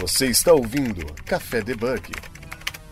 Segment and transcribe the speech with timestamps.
[0.00, 2.10] Você está ouvindo Café Debug.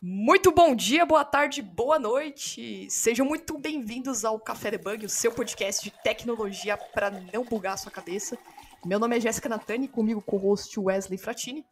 [0.03, 2.87] Muito bom dia, boa tarde, boa noite.
[2.91, 7.77] Sejam muito bem-vindos ao Café Debug, o seu podcast de tecnologia para não bugar a
[7.79, 8.37] sua cabeça.
[8.85, 11.65] Meu nome é Jéssica Natani, comigo co-host Wesley Fratini.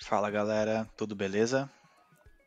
[0.00, 1.70] Fala galera, tudo beleza?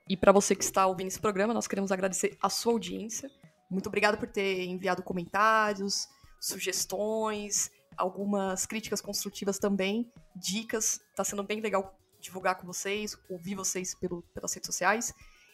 [0.09, 3.31] E para você que está ouvindo esse programa, nós queremos agradecer a sua audiência.
[3.71, 6.05] Muito obrigado por ter enviado comentários,
[6.41, 10.99] sugestões, algumas críticas construtivas também, dicas.
[11.11, 15.13] Está sendo bem legal divulgar com vocês, ouvir vocês pelo, pelas redes sociais.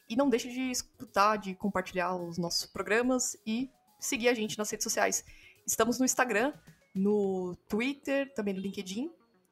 [0.09, 4.69] E não deixe de escutar, de compartilhar os nossos programas e seguir a gente nas
[4.69, 5.23] redes sociais.
[5.65, 6.53] Estamos no Instagram,
[6.93, 9.09] no Twitter, também no LinkedIn.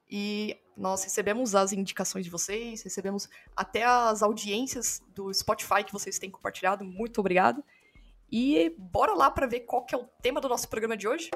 [0.10, 6.18] E nós recebemos as indicações de vocês, recebemos até as audiências do Spotify que vocês
[6.18, 6.84] têm compartilhado.
[6.84, 7.64] Muito obrigado.
[8.32, 11.30] E bora lá para ver qual que é o tema do nosso programa de hoje.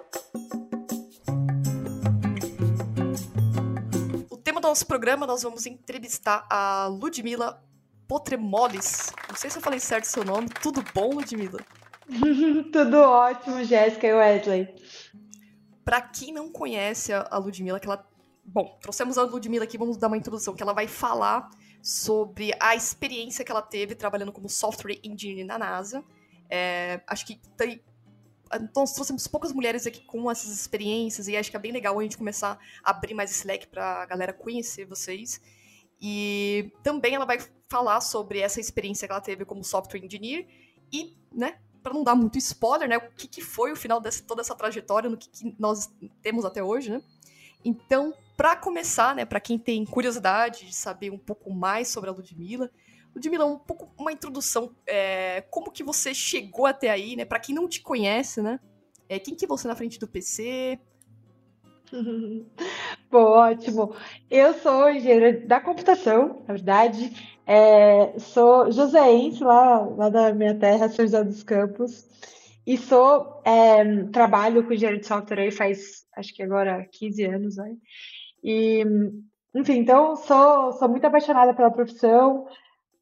[4.63, 7.64] Nosso programa nós vamos entrevistar a Ludmila
[8.08, 9.11] Potremolis.
[9.30, 10.47] Não sei se eu falei certo o seu nome.
[10.61, 11.59] Tudo bom, Ludmila?
[12.72, 14.75] Tudo ótimo, Jéssica e Wesley.
[15.84, 18.08] Para quem não conhece a Ludmilla, que ela.
[18.45, 21.50] Bom, trouxemos a Ludmilla aqui, vamos dar uma introdução, que ela vai falar
[21.81, 26.03] sobre a experiência que ela teve trabalhando como software engineer na NASA.
[26.50, 27.81] É, acho que tem.
[28.56, 32.04] Então, trouxemos poucas mulheres aqui com essas experiências e acho que é bem legal a
[32.04, 35.42] gente começar a abrir mais esse leque para a galera conhecer vocês.
[36.02, 40.46] E também ela vai falar sobre essa experiência que ela teve como software engineer
[40.92, 42.98] e, né, para não dar muito spoiler, né?
[42.98, 46.46] O que, que foi o final dessa toda essa trajetória, no que, que nós temos
[46.46, 47.02] até hoje, né?
[47.64, 52.14] Então, para começar, né, para quem tem curiosidade de saber um pouco mais sobre a
[52.14, 52.70] Ludmilla,
[53.16, 57.25] Ludmilla, um pouco uma introdução, é, como que você chegou até aí, né?
[57.25, 58.59] Para quem não te conhece, né?
[59.08, 60.80] É, quem que é você na frente do PC?
[63.11, 63.95] Bom, ótimo.
[64.30, 67.11] Eu sou engenheira da computação, na verdade.
[67.45, 72.07] É, sou joseense, lá, lá da minha terra, São José dos Campos.
[72.66, 77.57] E sou, é, trabalho com engenharia de software aí faz, acho que agora, 15 anos.
[77.57, 77.75] Né?
[78.44, 78.85] E,
[79.53, 82.47] enfim, então sou, sou muito apaixonada pela profissão.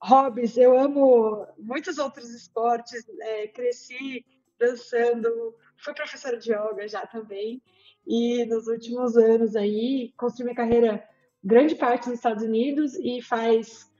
[0.01, 3.05] Hobbies, eu amo muitos outros esportes.
[3.19, 4.25] É, cresci
[4.59, 7.61] dançando, fui professora de yoga já também.
[8.05, 11.07] E nos últimos anos aí, construí minha carreira
[11.43, 13.91] grande parte nos Estados Unidos e faz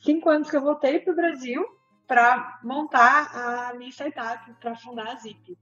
[0.00, 1.64] cinco anos que eu voltei para o Brasil
[2.06, 5.56] para montar a minha startup, para fundar a Zip.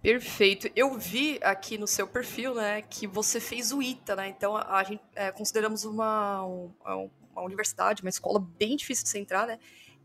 [0.00, 0.70] Perfeito.
[0.74, 4.28] Eu vi aqui no seu perfil, né, que você fez o ITA, né?
[4.28, 9.18] Então a, gente é, consideramos uma, uma, uma, universidade, uma escola bem difícil de você
[9.18, 9.58] entrar, né?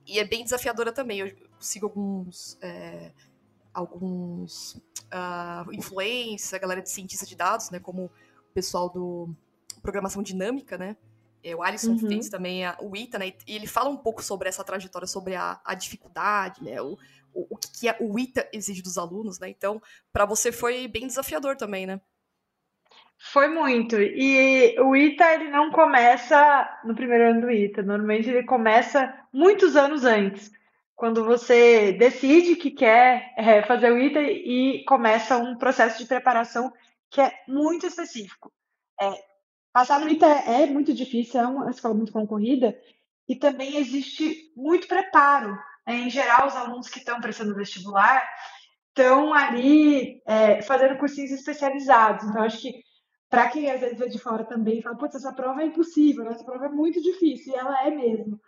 [0.05, 1.19] E é bem desafiadora também.
[1.19, 3.11] Eu sigo alguns é,
[3.73, 4.75] alguns
[5.13, 7.79] uh, influências, a galera de cientista de dados, né?
[7.79, 9.29] Como o pessoal do
[9.81, 10.97] programação dinâmica, né?
[11.43, 11.99] É, o Alisson uhum.
[11.99, 13.33] fez também a, o ITA, né?
[13.47, 16.81] E ele fala um pouco sobre essa trajetória, sobre a, a dificuldade, né?
[16.81, 16.97] O,
[17.33, 19.49] o, o que, que o ITA exige dos alunos, né?
[19.49, 22.01] Então, para você foi bem desafiador também, né?
[23.19, 23.97] Foi muito.
[23.99, 27.83] E o ITA, ele não começa no primeiro ano do ITA.
[27.83, 30.51] Normalmente ele começa muitos anos antes.
[30.95, 36.73] Quando você decide que quer é, fazer o ITA e começa um processo de preparação
[37.09, 38.51] que é muito específico.
[39.01, 39.29] É,
[39.71, 42.77] Passar no ITA é muito difícil, é uma escola muito concorrida
[43.27, 45.51] e também existe muito preparo.
[45.85, 45.95] Né?
[45.95, 48.27] Em geral, os alunos que estão prestando vestibular
[48.87, 52.25] estão ali é, fazendo cursinhos especializados.
[52.25, 52.83] Então, acho que
[53.29, 56.31] para quem às vezes vê de fora também fala, putz, essa prova é impossível, né?
[56.31, 58.39] essa prova é muito difícil, e ela é mesmo.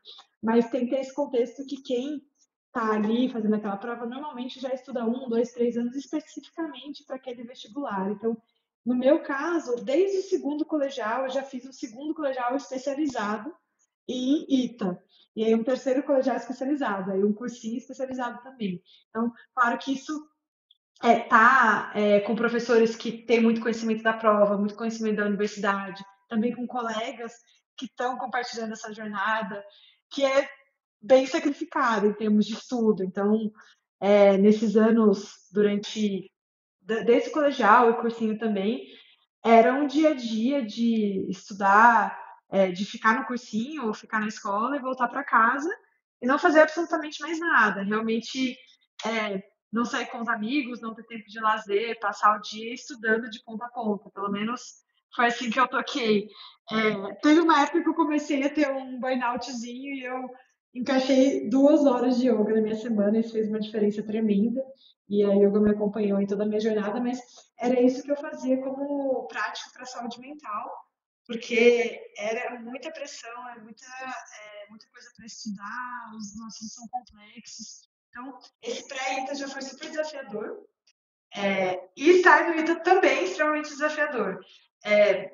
[0.42, 2.22] Mas tem que ter esse contexto que quem
[2.68, 7.44] está ali fazendo aquela prova normalmente já estuda um, dois, três anos especificamente para aquele
[7.44, 8.10] vestibular.
[8.12, 8.36] Então,
[8.86, 13.54] no meu caso, desde o segundo colegial, eu já fiz um segundo colegial especializado
[14.08, 15.02] em ITA.
[15.36, 18.82] E aí um terceiro colegial especializado, aí um cursinho especializado também.
[19.10, 20.28] Então, claro que isso
[21.04, 26.04] é, tá é, com professores que têm muito conhecimento da prova, muito conhecimento da universidade,
[26.30, 27.34] também com colegas
[27.76, 29.64] que estão compartilhando essa jornada,
[30.12, 30.48] que é
[31.02, 33.04] bem sacrificado em termos de estudo.
[33.04, 33.52] Então,
[34.00, 36.32] é, nesses anos, durante
[36.82, 38.86] desse colegial e cursinho também,
[39.44, 42.20] era um dia a dia de estudar,
[42.50, 45.70] é, de ficar no cursinho ou ficar na escola e voltar para casa
[46.22, 47.82] e não fazer absolutamente mais nada.
[47.82, 48.56] Realmente
[49.06, 53.30] é, não sair com os amigos, não ter tempo de lazer, passar o dia estudando
[53.30, 54.10] de ponta a ponta.
[54.10, 54.62] Pelo menos
[55.16, 56.28] foi assim que eu toquei.
[56.72, 60.30] É, teve uma época que eu comecei a ter um burnoutzinho e eu
[60.74, 64.64] encaixei duas horas de yoga na minha semana, isso fez uma diferença tremenda
[65.10, 67.20] e a yoga me acompanhou em toda a minha jornada, mas
[67.60, 70.72] era isso que eu fazia como prática para a saúde mental,
[71.28, 77.91] porque era muita pressão, é muita, é, muita coisa para estudar, os assuntos são complexos.
[78.12, 80.66] Então, esse pré-ITA já foi super desafiador.
[81.34, 84.44] É, e estar no ITA também é extremamente desafiador.
[84.84, 85.32] É,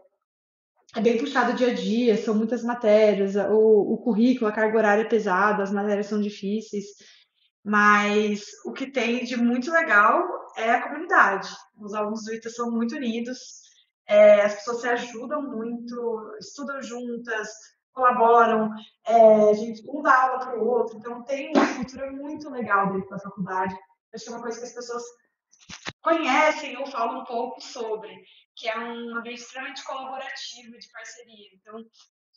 [0.96, 4.78] é bem puxado o dia a dia, são muitas matérias, o, o currículo, a carga
[4.78, 6.86] horária é pesada, as matérias são difíceis,
[7.64, 10.24] mas o que tem de muito legal
[10.56, 11.50] é a comunidade.
[11.80, 13.40] Os alunos do ITA são muito unidos,
[14.08, 17.50] é, as pessoas se ajudam muito, estudam juntas,
[17.98, 18.70] colaboram,
[19.08, 22.94] é, a gente um dá aula para o outro, então tem uma cultura muito legal
[22.94, 23.76] dentro da faculdade.
[24.14, 25.04] Acho que é uma coisa que as pessoas
[26.02, 28.16] conhecem ou falam um pouco sobre,
[28.56, 31.50] que é um ambiente extremamente colaborativo de parceria.
[31.56, 31.84] Então,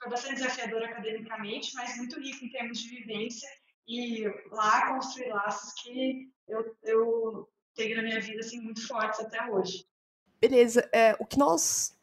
[0.00, 3.48] foi bastante desafiador academicamente, mas muito rico em termos de vivência
[3.86, 9.44] e lá construir laços que eu, eu tenho na minha vida assim, muito fortes até
[9.50, 9.84] hoje.
[10.40, 10.88] Beleza.
[10.90, 11.94] É, o que nós.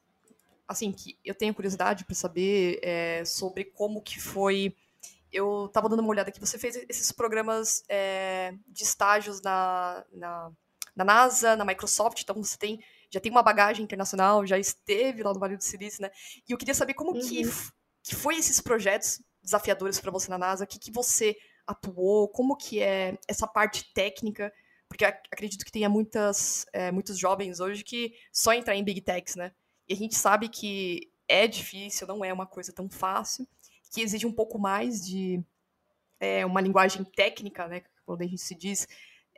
[0.68, 4.76] Assim, que eu tenho curiosidade para saber é, sobre como que foi.
[5.32, 10.52] Eu estava dando uma olhada que você fez esses programas é, de estágios na, na,
[10.96, 12.80] na, NASA, na Microsoft, então você tem,
[13.10, 16.12] já tem uma bagagem internacional, já esteve lá no Vale do Silício, né?
[16.48, 17.20] E eu queria saber como uhum.
[17.20, 17.44] que,
[18.04, 21.36] que foi esses projetos desafiadores para você na NASA, o que, que você
[21.66, 24.52] atuou, como que é essa parte técnica
[24.88, 29.36] porque acredito que tenha muitas, é, muitos jovens hoje que só entrar em Big Techs,
[29.36, 29.52] né?
[29.88, 33.48] E a gente sabe que é difícil, não é uma coisa tão fácil,
[33.92, 35.44] que exige um pouco mais de
[36.20, 37.84] é, uma linguagem técnica, né?
[38.06, 38.88] Quando a gente se diz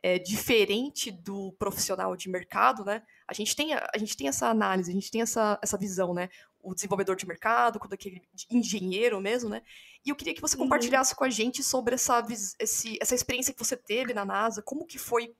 [0.01, 3.03] é, diferente do profissional de mercado, né?
[3.27, 6.13] A gente tem, a, a, gente tem essa análise, a gente tem essa, essa visão,
[6.13, 6.29] né?
[6.61, 9.61] O desenvolvedor de mercado, quando aquele engenheiro mesmo, né?
[10.05, 10.63] E eu queria que você uhum.
[10.63, 12.25] compartilhasse com a gente sobre essa,
[12.59, 15.35] esse, essa experiência que você teve na NASA, como que foi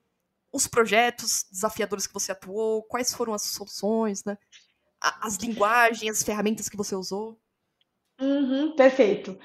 [0.52, 4.38] os projetos desafiadores que você atuou, quais foram as soluções, né?
[5.02, 7.40] As linguagens, as ferramentas que você usou.
[8.20, 9.40] Uhum, perfeito.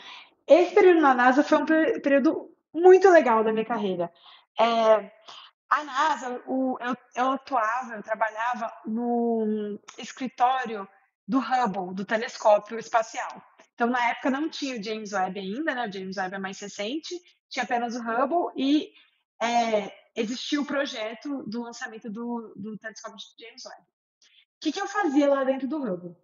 [0.47, 4.13] Esse período na NASA foi um período muito legal da minha carreira.
[4.59, 5.11] É,
[5.71, 10.89] a NASA, o, eu, eu atuava, eu trabalhava no escritório
[11.27, 13.43] do Hubble, do telescópio espacial.
[13.75, 15.89] Então, na época, não tinha o James Webb ainda, né?
[15.89, 17.15] O James Webb é mais recente,
[17.49, 18.93] tinha apenas o Hubble e
[19.43, 23.94] é, existiu o projeto do lançamento do, do telescópio de James Webb.
[24.65, 26.17] Que, que eu fazia lá dentro do Hubble?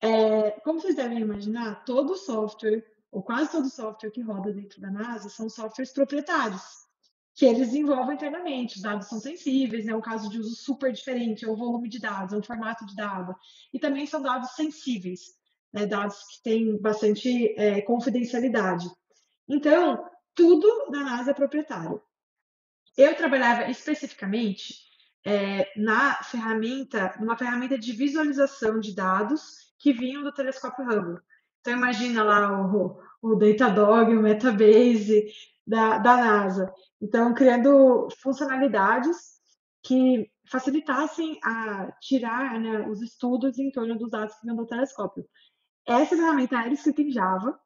[0.00, 4.88] É, como vocês devem imaginar, todo software, ou quase todo software que roda dentro da
[4.88, 6.62] NASA, são softwares proprietários,
[7.34, 8.76] que eles desenvolvem internamente.
[8.76, 11.98] Os dados são sensíveis, é um caso de uso super diferente, é o volume de
[11.98, 13.34] dados, é o formato de dado.
[13.74, 15.22] E também são dados sensíveis,
[15.72, 18.88] né, dados que têm bastante é, confidencialidade.
[19.48, 22.00] Então, tudo na NASA é proprietário.
[22.96, 24.89] Eu trabalhava especificamente
[25.24, 31.20] é, na ferramenta, numa ferramenta de visualização de dados que vinham do telescópio Hubble.
[31.60, 35.26] Então imagina lá o, o Datadog, o Metabase
[35.66, 36.72] da, da NASA.
[37.00, 39.40] Então criando funcionalidades
[39.82, 45.24] que facilitassem a tirar né, os estudos em torno dos dados que vinham do telescópio.
[45.86, 47.58] Essa ferramenta era escrita em Java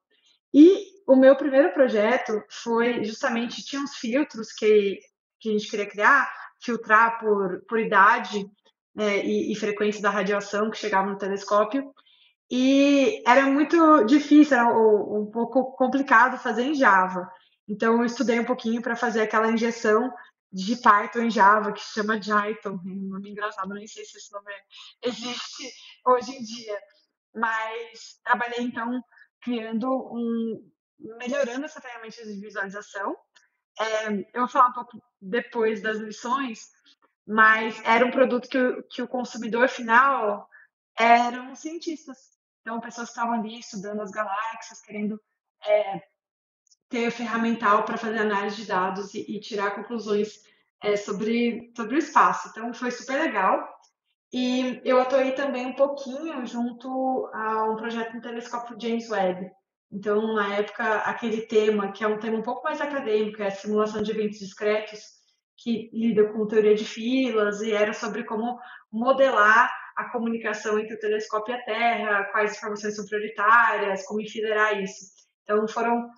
[0.53, 5.01] e o meu primeiro projeto foi justamente tinha uns filtros que
[5.45, 8.47] que a gente queria criar, filtrar por, por idade
[8.95, 11.93] né, e, e, frequência da radiação que chegava no telescópio.
[12.51, 17.29] E era muito difícil, era um, pouco complicado fazer em Java.
[17.69, 20.13] Então, eu estudei um pouquinho para fazer aquela injeção
[20.53, 22.79] de Python em Java, que se chama Jython.
[22.87, 24.53] É um nome engraçado, nem sei se esse nome
[25.03, 25.73] existe
[26.06, 26.79] hoje em dia.
[27.34, 29.03] Mas trabalhei, então,
[29.43, 30.70] criando um...
[31.19, 33.17] melhorando essa ferramenta de visualização
[33.78, 36.70] é, eu vou falar um pouco depois das lições,
[37.26, 40.48] mas era um produto que que o consumidor final
[40.98, 42.34] eram cientistas.
[42.60, 45.20] Então, pessoas que estavam ali estudando as galáxias, querendo
[45.66, 46.02] é,
[46.88, 50.43] ter ferramental para fazer análise de dados e, e tirar conclusões
[50.82, 52.48] é, sobre, sobre o espaço.
[52.48, 53.69] Então, foi super legal.
[54.32, 59.50] E eu atuei também um pouquinho junto a um projeto no telescópio James Webb,
[59.94, 63.51] então, na época, aquele tema, que é um tema um pouco mais acadêmico, é a
[63.53, 64.98] simulação de eventos discretos,
[65.56, 68.58] que lida com teoria de filas, e era sobre como
[68.91, 74.82] modelar a comunicação entre o telescópio e a Terra, quais informações são prioritárias, como enfileirar
[74.82, 75.05] isso.
[75.44, 76.10] Então, foram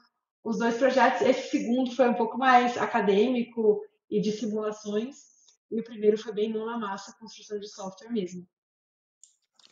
[0.43, 1.21] os dois projetos.
[1.21, 5.17] Esse segundo foi um pouco mais acadêmico e de simulações,
[5.71, 8.47] e o primeiro foi bem mão na massa, construção de software mesmo.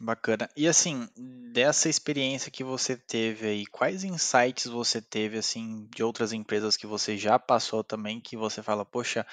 [0.01, 0.51] Bacana.
[0.57, 1.09] E assim,
[1.53, 6.87] dessa experiência que você teve aí, quais insights você teve assim de outras empresas que
[6.87, 9.25] você já passou também, que você fala, poxa,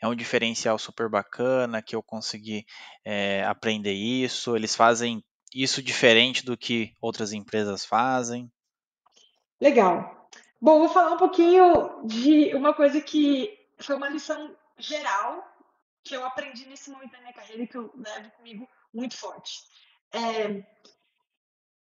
[0.00, 2.66] é um diferencial super bacana, que eu consegui
[3.04, 4.56] é, aprender isso.
[4.56, 5.22] Eles fazem
[5.54, 8.50] isso diferente do que outras empresas fazem?
[9.60, 10.28] Legal.
[10.60, 15.44] Bom, vou falar um pouquinho de uma coisa que foi uma lição geral
[16.02, 19.60] que eu aprendi nesse momento da minha carreira e que eu levo comigo muito forte.
[20.12, 20.64] É,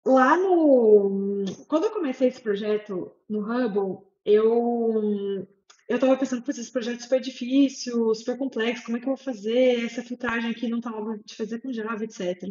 [0.05, 1.45] lá no.
[1.69, 5.47] Quando eu comecei esse projeto no Hubble, eu
[5.89, 9.23] eu estava pensando, que esse projeto super difícil, super complexo, como é que eu vou
[9.23, 9.85] fazer?
[9.85, 12.49] Essa filtragem aqui não estava tá de fazer com Java, etc.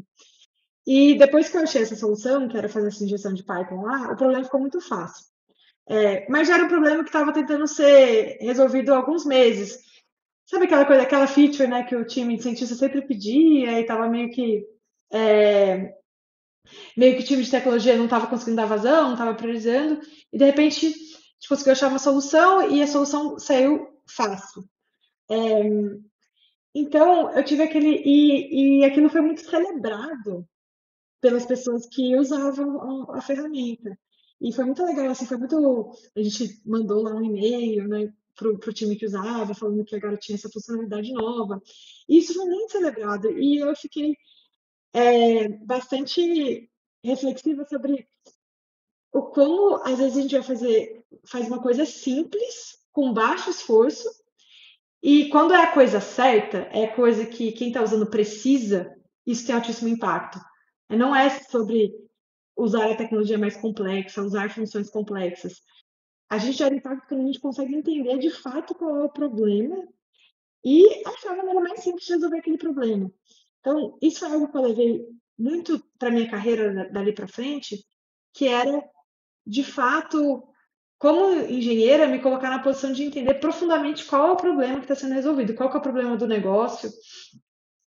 [0.86, 4.12] E depois que eu achei essa solução, que era fazer essa injeção de Python lá,
[4.12, 5.26] o problema ficou muito fácil.
[5.90, 9.80] É, mas já era um problema que estava tentando ser resolvido há alguns meses.
[10.46, 14.08] Sabe aquela coisa, aquela feature né, que o time de cientista sempre pedia e estava
[14.08, 14.64] meio que.
[15.14, 15.94] É,
[16.98, 20.02] meio que o time de tecnologia não estava conseguindo dar vazão, não estava priorizando,
[20.32, 24.64] e de repente a gente conseguiu achar uma solução e a solução saiu fácil.
[25.30, 25.62] É,
[26.76, 28.02] então, eu tive aquele.
[28.04, 30.48] E, e aquilo foi muito celebrado
[31.22, 33.98] pelas pessoas que usavam a, a ferramenta.
[34.42, 35.92] E foi muito legal, assim, foi muito.
[36.16, 40.18] A gente mandou lá um e-mail, né, pro, pro time que usava, falando que agora
[40.18, 41.62] tinha essa funcionalidade nova.
[42.10, 43.30] E isso foi muito celebrado.
[43.32, 44.16] E eu fiquei
[44.94, 46.70] é, bastante
[47.04, 48.08] reflexiva sobre
[49.12, 54.08] o como às vezes a gente vai fazer faz uma coisa simples com baixo esforço
[55.02, 58.96] e quando é a coisa certa é coisa que quem está usando precisa
[59.26, 60.40] isso tem altíssimo impacto.
[60.90, 61.94] Não é sobre
[62.56, 65.62] usar a tecnologia mais complexa usar funções complexas.
[66.30, 69.88] A gente gera impacto quando a gente consegue entender de fato qual é o problema
[70.64, 73.12] e achar a maneira mais simples de resolver aquele problema
[73.64, 75.08] então isso é algo que eu levei
[75.40, 77.82] muito para minha carreira dali para frente,
[78.34, 78.84] que era
[79.48, 80.44] de fato
[81.00, 84.96] como engenheira me colocar na posição de entender profundamente qual é o problema que está
[84.96, 86.90] sendo resolvido, qual é o problema do negócio,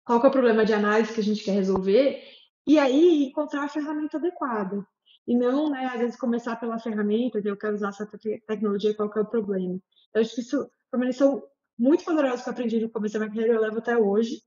[0.02, 2.22] qual é o problema de análise que a gente quer resolver,
[2.66, 4.86] e aí encontrar a ferramenta adequada.
[5.26, 8.08] E não, né, às vezes começar pela ferramenta, eu quero usar essa
[8.46, 9.78] tecnologia, qual é o problema.
[10.14, 11.42] Eu acho que isso foi uma lição
[11.78, 14.40] muito poderosa que eu aprendi no começo da minha carreira, eu levo até hoje.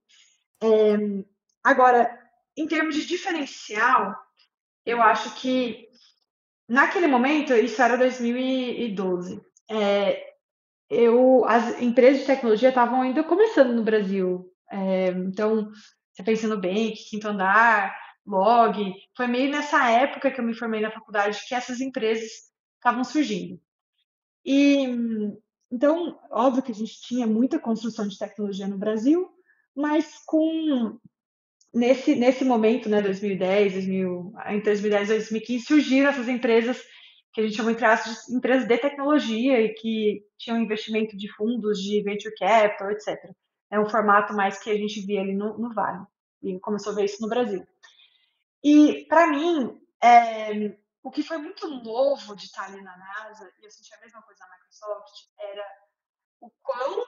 [0.62, 1.24] É,
[1.64, 2.18] agora,
[2.56, 4.16] em termos de diferencial,
[4.86, 5.88] eu acho que
[6.68, 10.34] naquele momento, isso era 2012, é,
[10.90, 14.52] eu, as empresas de tecnologia estavam ainda começando no Brasil.
[14.72, 15.72] É, então,
[16.12, 20.82] você pensa no Bank, Quinto Andar, Log, foi meio nessa época que eu me formei
[20.82, 22.30] na faculdade que essas empresas
[22.78, 23.60] estavam surgindo.
[24.46, 24.86] E
[25.72, 29.30] então, óbvio que a gente tinha muita construção de tecnologia no Brasil,
[29.80, 31.00] mas com
[31.74, 36.84] nesse, nesse momento, né, 2010, 2000, entre 2010 e 2015, surgiram essas empresas
[37.32, 42.02] que a gente chama de empresas de tecnologia e que tinham investimento de fundos de
[42.02, 43.18] venture capital, etc.
[43.72, 46.06] É um formato mais que a gente via ali no, no Vale
[46.42, 47.66] e começou a ver isso no Brasil.
[48.64, 53.66] E para mim, é, o que foi muito novo de estar ali na NASA, e
[53.66, 55.66] eu senti a mesma coisa na Microsoft, era
[56.42, 57.06] o quão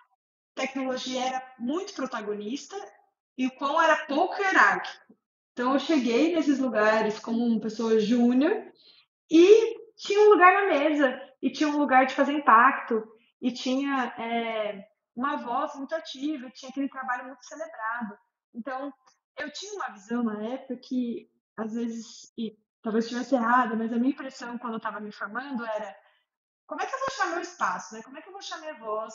[0.55, 2.75] tecnologia era muito protagonista
[3.38, 5.15] e o quão era pouco hierárquico.
[5.53, 8.72] Então eu cheguei nesses lugares como uma pessoa júnior
[9.29, 13.03] e tinha um lugar na mesa, e tinha um lugar de fazer impacto,
[13.41, 18.17] e tinha é, uma voz muito ativa, tinha aquele trabalho muito celebrado.
[18.53, 18.93] Então
[19.38, 23.98] eu tinha uma visão na época que, às vezes, e talvez estivesse errada, mas a
[23.98, 25.96] minha impressão quando eu estava me formando era
[26.65, 28.01] como é que eu vou achar meu espaço, né?
[28.01, 29.13] Como é que eu vou achar minha voz?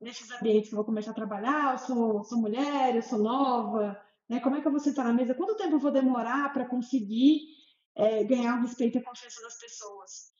[0.00, 4.00] Nesses ambientes que eu vou começar a trabalhar, eu sou, sou mulher, eu sou nova,
[4.28, 4.40] né?
[4.40, 5.34] Como é que eu vou sentar na mesa?
[5.34, 7.40] Quanto tempo eu vou demorar para conseguir
[7.94, 10.32] é, ganhar o respeito e a confiança das pessoas?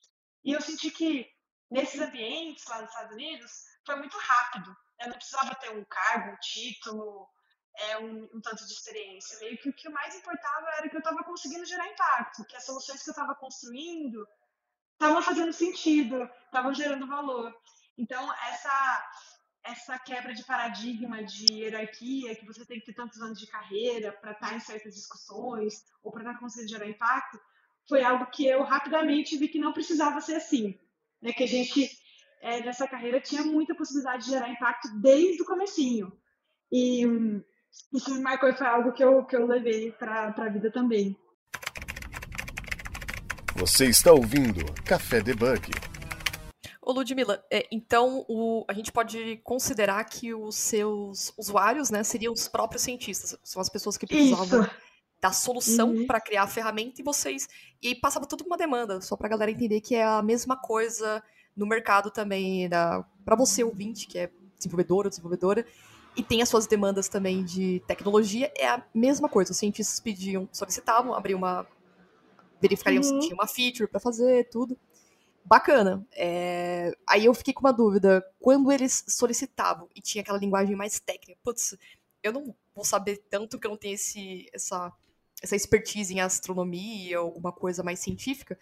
[0.45, 1.29] E eu senti que
[1.71, 3.53] nesses ambientes lá nos Estados Unidos
[3.85, 4.75] foi muito rápido.
[5.01, 7.29] Eu não precisava ter um cargo, um título,
[7.77, 9.39] é, um, um tanto de experiência.
[9.41, 12.65] Meio que o que mais importava era que eu estava conseguindo gerar impacto, que as
[12.65, 14.27] soluções que eu estava construindo
[14.95, 17.55] estavam fazendo sentido, estavam gerando valor.
[17.97, 19.11] Então, essa
[19.65, 24.13] essa quebra de paradigma de hierarquia, que você tem que ter tantos anos de carreira
[24.13, 27.39] para estar em certas discussões ou para estar conseguindo gerar impacto,
[27.89, 30.79] foi algo que eu rapidamente vi que não precisava ser assim.
[31.21, 31.33] Né?
[31.33, 31.91] Que a gente,
[32.41, 36.13] é, nessa carreira, tinha muita possibilidade de gerar impacto desde o comecinho.
[36.73, 37.03] E
[37.93, 41.17] isso me marcou e foi algo que eu, que eu levei para a vida também.
[43.57, 45.90] Você está ouvindo Café Debug.
[46.91, 52.33] Ô, Ludmilla, é, então o, a gente pode considerar que os seus usuários, né, seriam
[52.33, 54.71] os próprios cientistas, são as pessoas que precisavam Isso.
[55.23, 56.05] da solução uhum.
[56.05, 57.49] para criar a ferramenta e vocês.
[57.81, 61.23] E passava tudo uma demanda, só para a galera entender que é a mesma coisa
[61.57, 64.29] no mercado também, para você ouvinte, que é
[64.59, 65.65] desenvolvedor ou desenvolvedora,
[66.17, 69.53] e tem as suas demandas também de tecnologia, é a mesma coisa.
[69.53, 71.65] Os cientistas pediam, solicitavam, abriam uma.
[72.61, 73.21] verificariam uhum.
[73.21, 74.77] se tinha uma feature para fazer, tudo.
[75.45, 76.07] Bacana.
[76.13, 76.93] É...
[77.07, 78.25] Aí eu fiquei com uma dúvida.
[78.39, 81.77] Quando eles solicitavam e tinha aquela linguagem mais técnica, putz,
[82.23, 84.93] eu não vou saber tanto que eu não tenho esse, essa,
[85.43, 88.59] essa expertise em astronomia ou alguma coisa mais científica,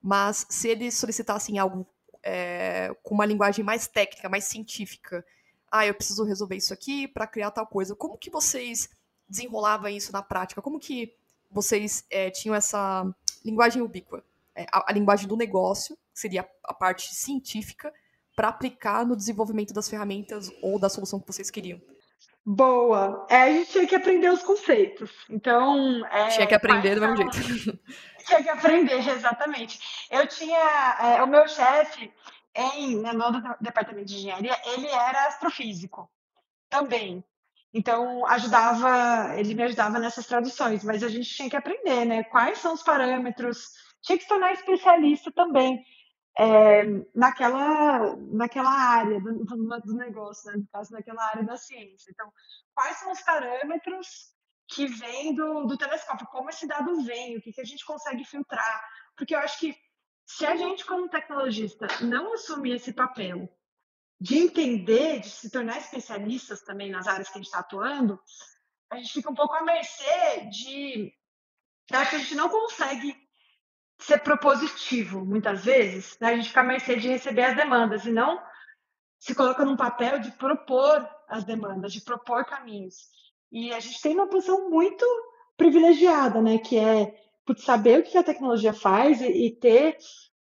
[0.00, 1.86] mas se eles solicitassem algo
[2.22, 5.24] é, com uma linguagem mais técnica, mais científica,
[5.70, 7.96] ah, eu preciso resolver isso aqui para criar tal coisa.
[7.96, 8.90] Como que vocês
[9.28, 10.60] desenrolavam isso na prática?
[10.60, 11.14] Como que
[11.50, 13.06] vocês é, tinham essa
[13.44, 14.22] linguagem ubíqua?
[14.54, 17.92] É, a, a, linguagem do negócio, seria a parte científica,
[18.34, 21.80] para aplicar no desenvolvimento das ferramentas ou da solução que vocês queriam.
[22.44, 23.26] Boa.
[23.30, 25.10] É, a gente tinha que aprender os conceitos.
[25.30, 26.04] Então.
[26.06, 27.78] É, tinha que aprender do mesmo jeito.
[28.24, 29.80] Tinha que aprender, exatamente.
[30.08, 30.96] Eu tinha.
[31.00, 32.12] É, o meu chefe,
[32.54, 36.08] em, né, no departamento de engenharia, ele era astrofísico
[36.70, 37.24] também.
[37.74, 42.22] Então, ajudava, ele me ajudava nessas traduções, mas a gente tinha que aprender, né?
[42.22, 43.70] Quais são os parâmetros,
[44.02, 45.84] tinha que se tornar especialista também
[46.38, 46.84] é,
[47.14, 50.58] naquela, naquela área do, do negócio, né?
[50.58, 52.10] no caso, naquela área da ciência.
[52.10, 52.32] Então,
[52.74, 54.32] quais são os parâmetros
[54.68, 56.26] que vêm do, do telescópio?
[56.28, 57.36] Como esse dado vem?
[57.36, 58.82] O que, que a gente consegue filtrar?
[59.16, 59.76] Porque eu acho que
[60.24, 63.48] se a gente, como tecnologista, não assumir esse papel
[64.18, 68.18] de entender, de se tornar especialistas também nas áreas que a gente está atuando,
[68.90, 71.12] a gente fica um pouco à mercê de.
[71.90, 73.16] Eu acho que a gente não consegue
[74.02, 76.28] ser propositivo, muitas vezes, né?
[76.28, 78.40] a gente fica à mercê de receber as demandas e não
[79.18, 82.96] se coloca num papel de propor as demandas, de propor caminhos.
[83.52, 85.06] E a gente tem uma posição muito
[85.56, 86.58] privilegiada, né?
[86.58, 89.96] Que é putz, saber o que a tecnologia faz e, e ter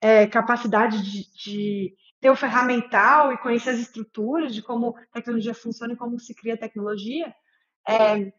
[0.01, 5.53] é, capacidade de, de, ter o ferramental e conhecer as estruturas de como a tecnologia
[5.53, 7.33] funciona e como se cria a tecnologia.
[7.87, 8.31] É,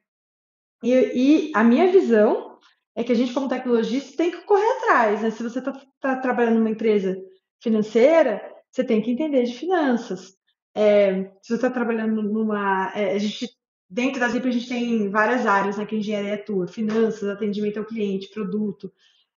[0.82, 2.58] e, e, a minha visão
[2.96, 5.22] é que a gente, como tecnologista, tem que correr atrás.
[5.22, 5.30] Né?
[5.30, 7.16] Se você está tá trabalhando numa empresa
[7.62, 10.34] financeira, você tem que entender de finanças.
[10.74, 12.92] É, se você está trabalhando numa.
[12.94, 13.54] É, a gente
[13.88, 17.78] Dentro da Zip, a gente tem várias áreas né, que a engenharia atua: finanças, atendimento
[17.78, 18.92] ao cliente, produto,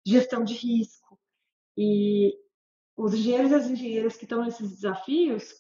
[0.07, 1.19] gestão de risco.
[1.77, 2.35] E
[2.97, 5.53] os engenheiros e as engenheiras que estão nesses desafios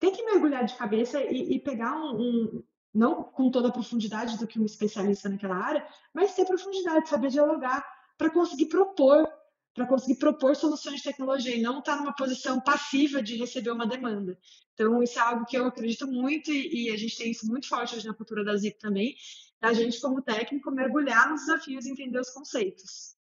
[0.00, 4.38] têm que mergulhar de cabeça e, e pegar um, um, não com toda a profundidade
[4.38, 7.84] do que um especialista naquela área, mas ter profundidade, saber dialogar
[8.18, 9.26] para conseguir propor
[9.74, 13.70] para conseguir propor soluções de tecnologia e não estar tá numa posição passiva de receber
[13.70, 14.36] uma demanda.
[14.74, 17.68] Então, isso é algo que eu acredito muito e, e a gente tem isso muito
[17.68, 19.14] forte hoje na cultura da ZIP também,
[19.60, 23.14] a gente, como técnico, mergulhar nos desafios e entender os conceitos.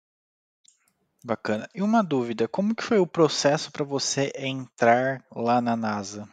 [1.24, 1.68] Bacana.
[1.74, 6.30] E uma dúvida, como que foi o processo para você entrar lá na NASA?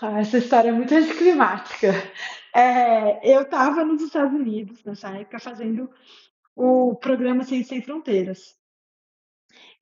[0.00, 1.88] Ah, essa história é muito anticlimática.
[2.54, 5.90] É, eu estava nos Estados Unidos nessa época fazendo
[6.54, 8.56] o programa Ciência Sem Fronteiras.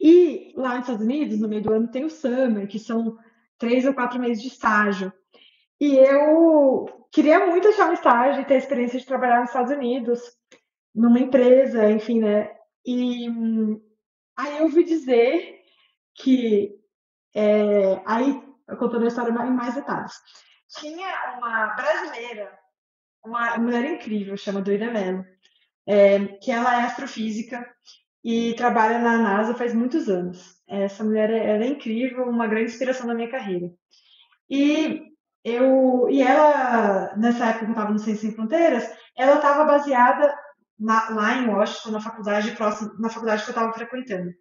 [0.01, 3.17] E lá nos Estados Unidos, no meio do ano, tem o Summer, que são
[3.59, 5.13] três ou quatro meses de estágio.
[5.81, 9.73] E eu queria muito achar um estágio e ter a experiência de trabalhar nos Estados
[9.73, 10.21] Unidos,
[10.95, 12.55] numa empresa, enfim, né?
[12.85, 13.27] E
[14.37, 15.61] aí eu ouvi dizer
[16.15, 16.75] que,
[17.35, 18.43] é, aí,
[18.79, 20.13] contando a história em mais detalhes,
[20.79, 22.59] tinha uma brasileira,
[23.25, 25.25] uma mulher incrível, chama Doida Mello,
[25.87, 27.65] é, que ela é astrofísica
[28.25, 30.57] e trabalha na NASA faz muitos anos.
[30.69, 33.71] Essa mulher é, é incrível, uma grande inspiração na minha carreira.
[34.51, 35.03] E
[35.45, 38.85] eu e ela nessa época que eu estava no Ciência Sem Fronteiras,
[39.17, 40.37] ela estava baseada
[40.79, 44.33] na, lá em Washington, na faculdade próxima, na faculdade que eu estava frequentando.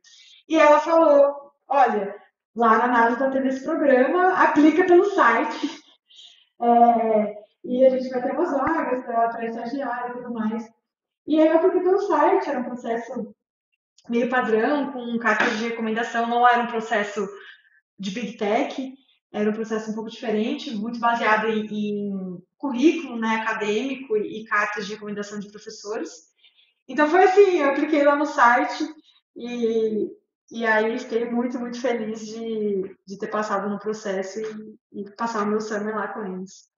[0.49, 2.15] E ela falou: olha,
[2.55, 5.83] lá na NASA está tendo esse programa, aplica pelo site.
[6.61, 10.63] É, e a gente vai ter umas vagas para estagiário e tudo mais.
[11.27, 13.35] E aí eu apliquei pelo site, era um processo
[14.07, 17.27] meio padrão, com cartas de recomendação, não era um processo
[17.97, 18.93] de Big Tech,
[19.33, 24.85] era um processo um pouco diferente, muito baseado em, em currículo né, acadêmico e, cartas
[24.85, 26.09] de recomendação de professores.
[26.87, 28.87] Então foi assim, eu apliquei lá no site
[29.35, 30.07] e,
[30.51, 35.43] e aí fiquei muito, muito feliz de, de ter passado no processo e, e passar
[35.43, 36.69] o meu summer lá com eles.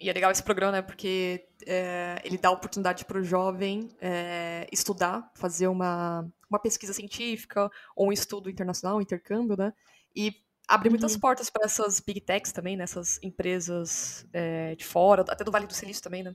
[0.00, 0.82] E é legal esse programa, né?
[0.82, 7.70] Porque é, ele dá oportunidade para o jovem é, estudar, fazer uma, uma pesquisa científica
[7.94, 9.72] ou um estudo internacional, um intercâmbio, né?
[10.14, 10.34] E
[10.68, 11.20] abre muitas uhum.
[11.20, 13.28] portas para essas big techs também, nessas né?
[13.28, 16.34] empresas é, de fora, até do Vale do Silício também, né?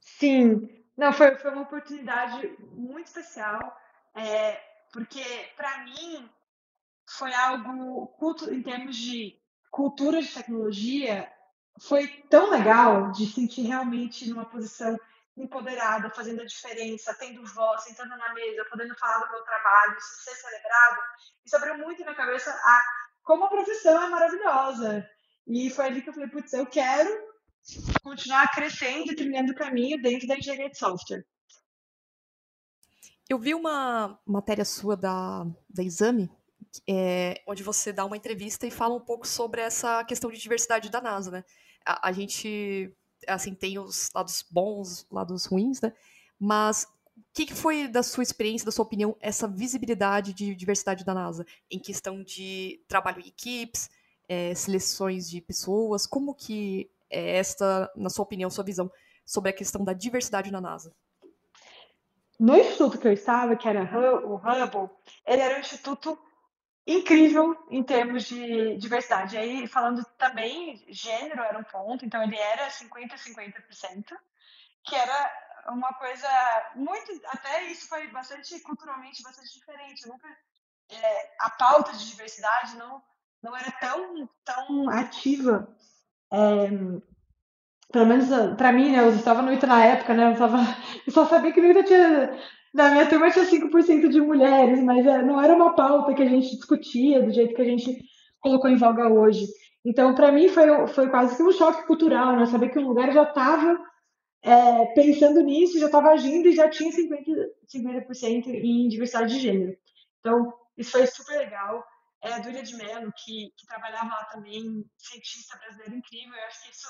[0.00, 3.76] Sim, não, foi, foi uma oportunidade muito especial,
[4.14, 4.60] é,
[4.92, 5.22] porque
[5.56, 6.30] para mim
[7.08, 9.38] foi algo, culto, em termos de
[9.70, 11.30] cultura de tecnologia,
[11.80, 14.98] foi tão legal de sentir realmente numa posição
[15.36, 20.22] empoderada, fazendo a diferença, tendo voz, sentando na mesa, podendo falar do meu trabalho, isso
[20.22, 21.00] ser celebrado.
[21.44, 22.82] Isso abriu muito na cabeça a
[23.22, 25.08] como a profissão é maravilhosa.
[25.46, 27.10] E foi ali que eu falei, putz, eu quero
[28.02, 31.24] continuar crescendo e trilhando o caminho dentro da engenharia de software.
[33.30, 36.28] Eu vi uma matéria sua da, da Exame,
[36.84, 40.90] é, onde você dá uma entrevista e fala um pouco sobre essa questão de diversidade
[40.90, 41.44] da NASA, né?
[41.86, 42.92] A, a gente,
[43.28, 45.92] assim, tem os lados bons, lados ruins, né?
[46.40, 51.14] Mas o que, foi da sua experiência, da sua opinião, essa visibilidade de diversidade da
[51.14, 53.88] NASA em questão de trabalho em equipes,
[54.28, 56.04] é, seleções de pessoas?
[56.04, 58.90] Como que é esta, na sua opinião, sua visão
[59.24, 60.92] sobre a questão da diversidade na NASA?
[62.40, 63.82] No instituto que eu estava, que era
[64.24, 64.88] o Hubble,
[65.26, 66.18] ele era um instituto
[66.86, 69.36] incrível em termos de diversidade.
[69.36, 74.16] Aí, falando também, gênero era um ponto, então ele era 50-50%,
[74.84, 75.30] que era
[75.68, 76.26] uma coisa
[76.76, 77.12] muito.
[77.26, 80.08] Até isso foi bastante culturalmente bastante diferente.
[80.08, 80.26] Nunca,
[80.88, 83.02] é, a pauta de diversidade não,
[83.42, 85.76] não era tão, tão ativa.
[86.32, 87.09] É,
[87.92, 89.00] pelo menos para mim, né?
[89.00, 90.32] Eu estava no ITA na época, né?
[90.32, 90.58] Eu, tava,
[91.06, 92.38] eu só sabia que no ITA tinha
[92.72, 96.28] na minha turma tinha 5% de mulheres, mas é, não era uma pauta que a
[96.28, 98.00] gente discutia do jeito que a gente
[98.40, 99.46] colocou em voga hoje.
[99.84, 102.46] Então, para mim, foi, foi quase que um choque cultural, né?
[102.46, 103.78] Saber que um lugar já estava
[104.42, 109.76] é, pensando nisso, já estava agindo e já tinha 50%, 50 em diversidade de gênero.
[110.20, 111.84] Então, isso foi super legal.
[112.22, 116.62] É, a Dúlia de Mello, que, que trabalhava lá também, cientista brasileira incrível, eu acho
[116.62, 116.86] que isso,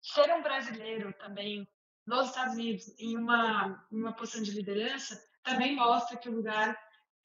[0.00, 1.68] ser um brasileiro também
[2.06, 6.76] nos Estados Unidos em uma, uma posição de liderança, também mostra que o lugar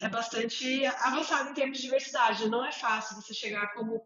[0.02, 2.50] é bastante avançado em termos de diversidade.
[2.50, 4.02] Não é fácil você chegar como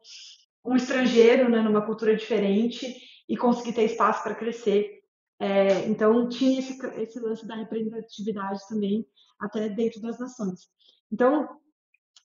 [0.64, 2.96] um estrangeiro, né, numa cultura diferente
[3.28, 5.00] e conseguir ter espaço para crescer.
[5.40, 9.06] É, então, tinha esse, esse lance da representatividade também,
[9.40, 10.70] até dentro das nações.
[11.12, 11.48] Então,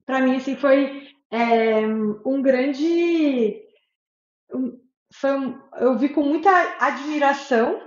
[0.04, 1.86] para mim, assim, foi é,
[2.24, 3.62] um grande.
[5.20, 5.30] Foi
[5.78, 6.50] eu vi com muita
[6.80, 7.80] admiração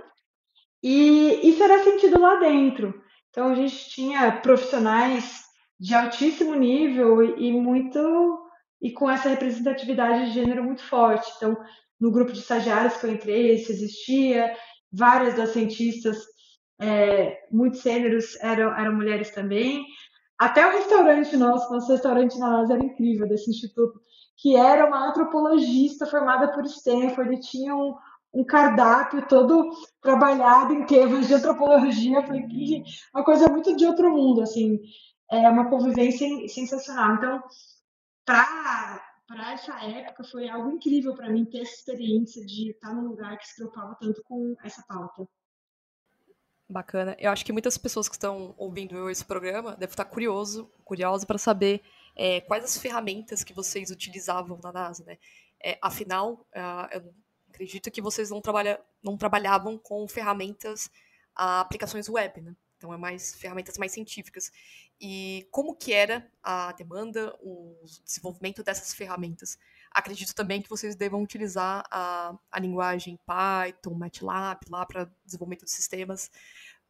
[0.82, 3.02] e isso era sentido lá dentro.
[3.30, 5.44] Então a gente tinha profissionais
[5.78, 8.48] de altíssimo nível e muito
[8.80, 11.30] e com essa representatividade de gênero muito forte.
[11.36, 11.56] Então,
[12.00, 14.54] no grupo de estagiários que eu entrei, isso existia.
[14.92, 16.16] Várias das cientistas
[16.80, 17.76] é, muito
[18.40, 19.84] eram, eram mulheres também.
[20.38, 24.00] Até o restaurante nosso, nosso restaurante na NASA era incrível, desse instituto,
[24.36, 27.96] que era uma antropologista formada por Stanford, e tinha um,
[28.32, 29.70] um cardápio todo
[30.00, 32.46] trabalhado em termos de antropologia, foi
[33.12, 34.78] uma coisa muito de outro mundo, assim,
[35.30, 37.16] é uma convivência sensacional.
[37.16, 37.42] Então,
[38.24, 43.08] para para essa época foi algo incrível para mim ter essa experiência de estar num
[43.08, 45.28] lugar que se preocupava tanto com essa pauta.
[46.68, 47.16] Bacana.
[47.18, 51.38] Eu acho que muitas pessoas que estão ouvindo esse programa devem estar curioso, curioso para
[51.38, 51.82] saber
[52.14, 55.16] é, quais as ferramentas que vocês utilizavam na NASA, né?
[55.64, 57.14] É, afinal, uh, eu
[57.48, 60.90] acredito que vocês não, trabalha, não trabalhavam com ferramentas,
[61.34, 62.54] aplicações web, né?
[62.76, 64.52] Então é mais ferramentas mais científicas.
[65.00, 69.58] E como que era a demanda, o desenvolvimento dessas ferramentas?
[69.90, 75.70] Acredito também que vocês devam utilizar a, a linguagem Python, MATLAB lá para desenvolvimento de
[75.70, 76.30] sistemas,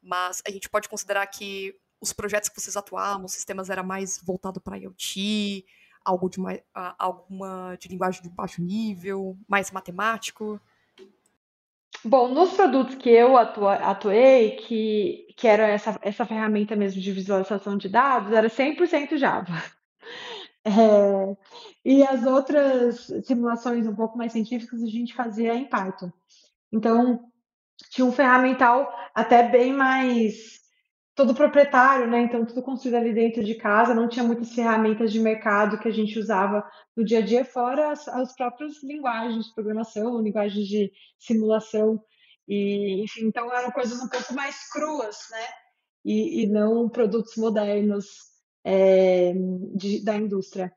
[0.02, 4.20] mas a gente pode considerar que os projetos que vocês atuavam, os sistemas era mais
[4.22, 5.64] voltado para IoT,
[6.04, 6.61] algo de mais,
[6.98, 10.61] alguma de linguagem de baixo nível, mais matemático?
[12.04, 17.76] Bom, nos produtos que eu atuei, que, que era essa, essa ferramenta mesmo de visualização
[17.76, 19.52] de dados, era 100% Java.
[20.64, 21.07] É,
[21.84, 26.10] e as outras simulações um pouco mais científicas a gente fazia em Python.
[26.72, 27.20] Então,
[27.90, 30.58] tinha um ferramental até bem mais
[31.18, 32.20] todo proprietário, né?
[32.20, 35.92] Então tudo construído ali dentro de casa, não tinha muitas ferramentas de mercado que a
[35.92, 36.64] gente usava
[36.96, 42.00] no dia a dia, fora as, as próprias linguagens de programação, linguagens de simulação,
[42.46, 45.44] e enfim, então eram coisas um pouco mais cruas, né?
[46.04, 48.06] E, e não produtos modernos
[48.64, 49.32] é,
[49.74, 50.72] de, da indústria.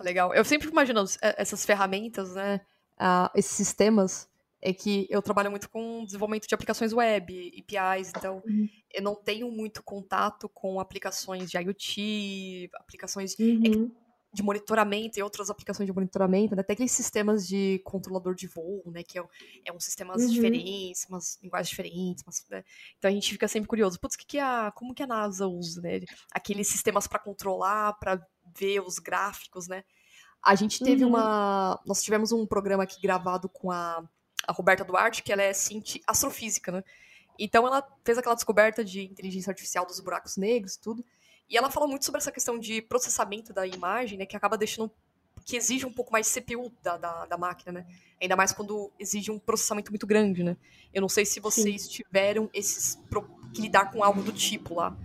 [0.00, 0.34] Legal.
[0.34, 2.60] Eu sempre imagino essas ferramentas, né?
[2.98, 4.28] Uh, esses sistemas
[4.62, 8.68] é que eu trabalho muito com desenvolvimento de aplicações web, APIs, então uhum.
[8.92, 13.90] eu não tenho muito contato com aplicações de IoT, aplicações é uhum.
[14.32, 16.60] de monitoramento e outras aplicações de monitoramento, né?
[16.60, 19.02] até aqueles sistemas de controlador de voo, né?
[19.02, 19.24] Que é,
[19.64, 20.28] é um sistemas uhum.
[20.28, 22.62] diferentes, umas linguagens diferentes, mas, né?
[22.98, 25.80] então a gente fica sempre curioso, putz, que que a, como que a NASA usa,
[25.80, 26.00] né?
[26.32, 28.20] Aqueles sistemas para controlar, para
[28.56, 29.84] ver os gráficos, né?
[30.42, 31.10] A gente teve uhum.
[31.10, 31.80] uma.
[31.86, 34.02] Nós tivemos um programa aqui gravado com a
[34.46, 35.52] a Roberta Duarte, que ela é
[36.06, 36.84] astrofísica, né?
[37.38, 41.04] Então ela fez aquela descoberta de inteligência artificial dos buracos negros e tudo.
[41.48, 44.26] E ela fala muito sobre essa questão de processamento da imagem, né?
[44.26, 44.90] Que acaba deixando.
[45.44, 47.86] que exige um pouco mais CPU da, da, da máquina, né?
[48.20, 50.56] Ainda mais quando exige um processamento muito grande, né?
[50.92, 51.88] Eu não sei se vocês Sim.
[51.88, 52.98] tiveram esses.
[53.54, 54.96] que lidar com algo do tipo lá.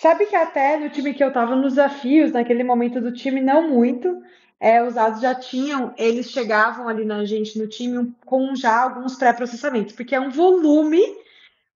[0.00, 3.68] Sabe que até no time que eu tava nos desafios, naquele momento do time, não
[3.68, 4.22] muito.
[4.60, 9.16] É, os dados já tinham, eles chegavam ali na gente no time com já alguns
[9.16, 11.02] pré-processamentos, porque é um volume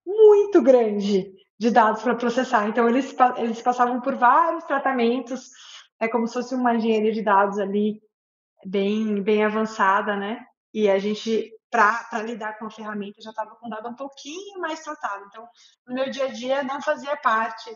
[0.05, 2.67] muito grande de dados para processar.
[2.67, 5.49] Então, eles, eles passavam por vários tratamentos,
[5.97, 8.01] é como se fosse uma engenharia de dados ali
[8.65, 10.45] bem, bem avançada, né?
[10.73, 14.83] E a gente para lidar com a ferramenta já estava com dado um pouquinho mais
[14.83, 15.25] tratado.
[15.27, 15.47] Então,
[15.87, 17.69] no meu dia a dia não fazia parte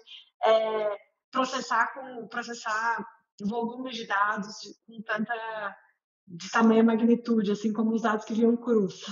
[0.45, 0.97] é,
[1.31, 3.05] processar com processar
[3.41, 5.77] volumes de dados com tanta
[6.25, 9.03] de tamanha magnitude, assim como os dados que vinham cruz.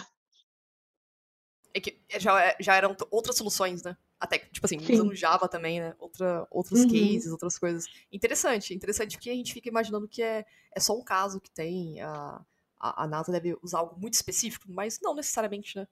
[1.73, 3.97] É que já, já eram outras soluções, né?
[4.19, 4.93] Até, tipo assim, Sim.
[4.93, 5.95] usando Java também, né?
[5.99, 6.89] Outra, outros uhum.
[6.89, 7.85] cases, outras coisas.
[8.11, 11.99] Interessante, interessante porque a gente fica imaginando que é, é só um caso que tem,
[12.01, 12.41] a,
[12.79, 15.87] a, a NASA deve usar algo muito específico, mas não necessariamente, né?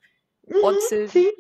[0.61, 1.31] Pode uhum, ser sim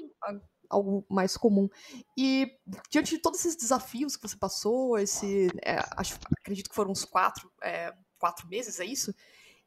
[0.69, 1.69] algo mais comum.
[2.17, 2.51] E
[2.89, 7.03] diante de todos esses desafios que você passou, esse, é, acho, acredito que foram uns
[7.03, 9.13] quatro, é, quatro meses, é isso?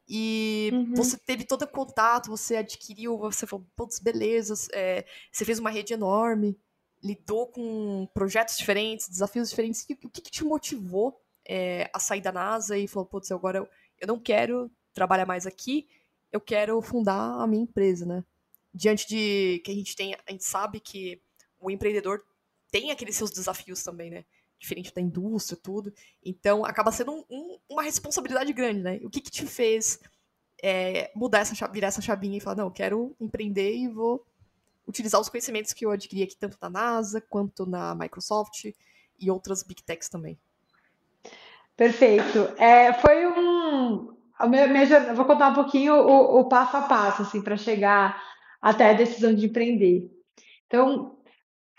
[0.08, 0.94] E uhum.
[0.94, 5.70] você teve todo o contato, você adquiriu, você falou, putz, beleza, é, você fez uma
[5.70, 6.58] rede enorme,
[7.02, 9.84] lidou com projetos diferentes, desafios diferentes.
[9.88, 13.58] E o que, que te motivou é, a sair da NASA e falou, putz, agora
[13.58, 13.68] eu,
[14.00, 15.88] eu não quero trabalhar mais aqui,
[16.30, 18.24] eu quero fundar a minha empresa, né?
[18.74, 21.20] Diante de que a gente tem, a gente sabe que
[21.60, 22.22] o empreendedor
[22.70, 24.24] tem aqueles seus desafios também, né?
[24.58, 25.92] Diferente da indústria, tudo.
[26.24, 29.00] Então, acaba sendo um, um, uma responsabilidade grande, né?
[29.02, 30.00] O que, que te fez
[30.62, 34.24] é, mudar essa virar essa chavinha e falar, não, eu quero empreender e vou
[34.86, 38.72] utilizar os conhecimentos que eu adquiri aqui, tanto na NASA quanto na Microsoft
[39.18, 40.38] e outras Big Techs também.
[41.76, 42.38] Perfeito.
[42.58, 44.16] É, foi um.
[44.48, 48.20] Minha, minha, vou contar um pouquinho o, o passo a passo, assim, para chegar
[48.62, 50.08] até a decisão de empreender.
[50.66, 51.18] Então,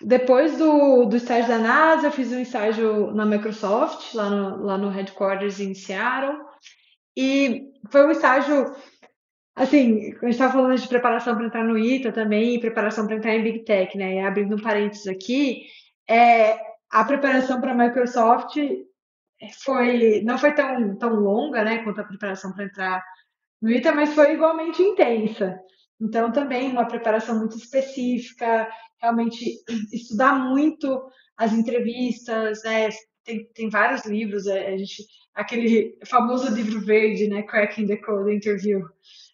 [0.02, 4.78] depois do, do estágio da NASA, eu fiz um estágio na Microsoft, lá no, lá
[4.78, 6.38] no headquarters em Seattle,
[7.16, 8.76] e foi um estágio,
[9.56, 13.16] assim, a gente estava falando de preparação para entrar no ITA também, e preparação para
[13.16, 14.16] entrar em Big Tech, né?
[14.16, 15.64] E abrindo um parênteses aqui,
[16.08, 16.60] é,
[16.92, 18.58] a preparação para a Microsoft
[19.64, 23.04] foi, não foi tão, tão longa, né, quanto a preparação para entrar
[23.62, 25.58] no ITA, mas foi igualmente intensa.
[26.02, 28.70] Então, também uma preparação muito específica,
[29.02, 31.02] realmente estudar muito
[31.38, 32.90] as entrevistas, né?
[33.24, 37.44] Tem, tem vários livros, é, a gente, aquele famoso livro verde, né?
[37.44, 38.82] Cracking the Code Interview.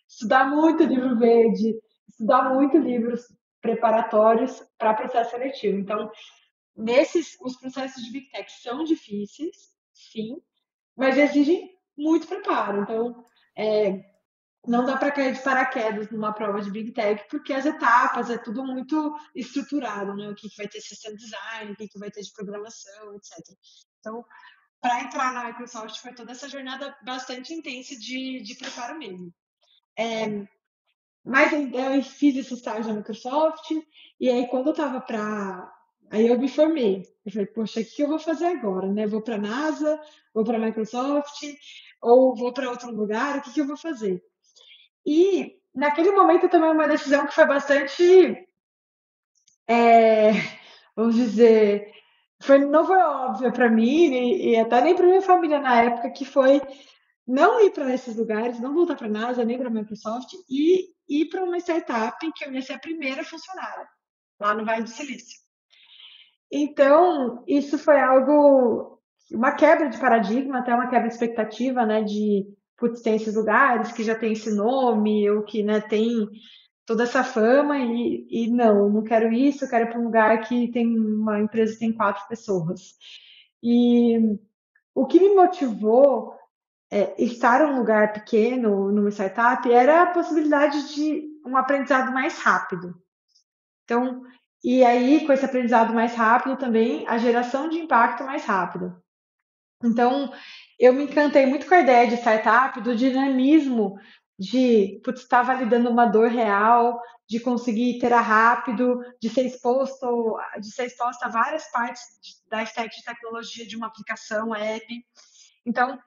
[0.07, 3.21] Estudar muito livro verde, estudar muito livros
[3.61, 5.77] preparatórios para processo seletivo.
[5.77, 6.09] Então,
[6.75, 9.55] nesses, os processos de Big Tech são difíceis,
[9.93, 10.37] sim,
[10.95, 12.81] mas exigem muito preparo.
[12.81, 13.23] Então,
[13.55, 14.01] é,
[14.67, 18.37] não dá para cair de paraquedas numa prova de Big Tech, porque as etapas é
[18.37, 20.29] tudo muito estruturado, né?
[20.29, 23.55] O que, que vai ter system design, o que, que vai ter de programação, etc.
[23.99, 24.25] Então,
[24.81, 29.33] para entrar na Microsoft foi toda essa jornada bastante intensa de, de preparo mesmo.
[29.97, 30.47] É,
[31.23, 33.71] mas eu fiz esse estágio na Microsoft,
[34.19, 35.71] e aí quando eu estava para.
[36.11, 37.03] Aí eu me formei.
[37.25, 38.91] Eu falei, poxa, o que eu vou fazer agora?
[38.91, 39.05] Né?
[39.05, 40.01] Vou para a NASA,
[40.33, 41.43] vou para a Microsoft,
[42.01, 44.23] ou vou para outro lugar, o que, que eu vou fazer?
[45.05, 48.47] E naquele momento também uma decisão que foi bastante,
[49.67, 50.31] é,
[50.95, 51.91] vamos dizer,
[52.41, 56.11] foi, não foi óbvia para mim e, e até nem para minha família na época,
[56.11, 56.61] que foi
[57.27, 60.89] não ir para esses lugares, não voltar para a NASA, nem para a Microsoft e
[61.07, 63.87] ir para uma startup em que eu ia ser a primeira funcionária,
[64.39, 65.39] lá no Vale do Silício.
[66.51, 68.99] Então, isso foi algo,
[69.31, 72.47] uma quebra de paradigma, até uma quebra de expectativa, né, de
[72.79, 76.29] putz, tem esses lugares que já tem esse nome, ou que né, tem
[76.85, 80.41] toda essa fama, e, e não, não quero isso, eu quero ir para um lugar
[80.41, 82.95] que tem uma empresa que tem quatro pessoas.
[83.61, 84.17] E
[84.95, 86.33] o que me motivou
[86.91, 92.39] é, estar em um lugar pequeno, numa startup, era a possibilidade de um aprendizado mais
[92.39, 92.95] rápido.
[93.83, 94.23] Então,
[94.63, 99.01] e aí, com esse aprendizado mais rápido também, a geração de impacto mais rápida.
[99.83, 100.31] Então,
[100.79, 103.97] eu me encantei muito com a ideia de startup, do dinamismo
[104.39, 110.85] de estar validando uma dor real, de conseguir iterar rápido, de ser exposto, de ser
[110.85, 112.01] exposta a várias partes
[112.47, 114.85] da stack de tecnologia de uma aplicação web.
[115.65, 115.99] Então,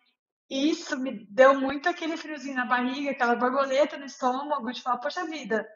[0.48, 5.26] isso me deu muito aquele friozinho na barriga, aquela borboleta no estômago, de falar, poxa
[5.26, 5.68] vida,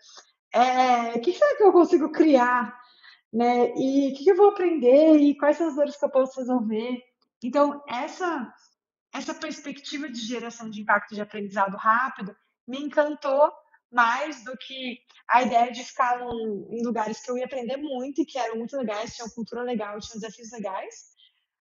[0.52, 2.74] é, o que será que eu consigo criar?
[3.30, 3.74] Né?
[3.76, 5.18] E o que eu vou aprender?
[5.18, 7.02] E quais são as dores que eu posso resolver?
[7.42, 8.50] Então, essa,
[9.16, 13.50] essa perspectiva de geração de impacto de aprendizado rápido me encantou
[13.90, 14.98] mais do que
[15.30, 18.76] a ideia de ficar em lugares que eu ia aprender muito e que eram muito
[18.76, 20.94] legais, tinham cultura legal, tinham desafios legais,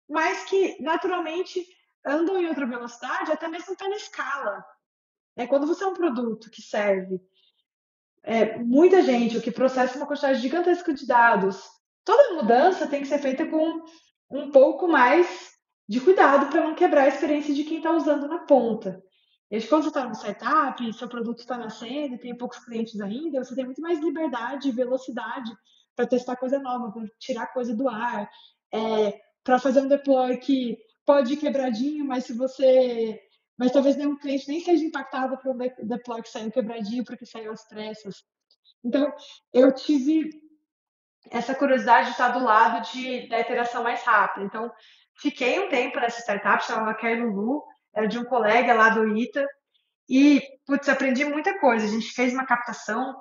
[0.09, 1.65] mas que naturalmente
[2.05, 4.65] andam em outra velocidade, até mesmo pela escala.
[5.35, 7.19] É, quando você é um produto que serve
[8.23, 11.63] é, muita gente, o que processa uma quantidade gigantesca de dados,
[12.03, 13.83] toda mudança tem que ser feita com
[14.29, 15.54] um pouco mais
[15.87, 19.03] de cuidado para não quebrar a experiência de quem está usando na ponta.
[19.51, 23.55] E quando você está no startup, seu produto está nascendo, tem poucos clientes ainda, você
[23.55, 25.51] tem muito mais liberdade e velocidade
[25.95, 28.29] para testar coisa nova, para tirar coisa do ar,
[28.73, 33.21] é, para fazer um deploy que pode ir quebradinho, mas se você.
[33.57, 37.53] Mas talvez nenhum cliente nem seja impactado por um deploy que saiu quebradinho porque saiu
[37.53, 38.25] às pressas.
[38.83, 39.13] Então,
[39.53, 40.29] eu tive
[41.31, 44.45] essa curiosidade de estar do lado de, da interação mais rápida.
[44.45, 44.71] Então,
[45.17, 49.47] fiquei um tempo nessa startup, chamava Kerlulu, era de um colega lá do ITA,
[50.09, 51.85] e, putz, aprendi muita coisa.
[51.85, 53.15] A gente fez uma captação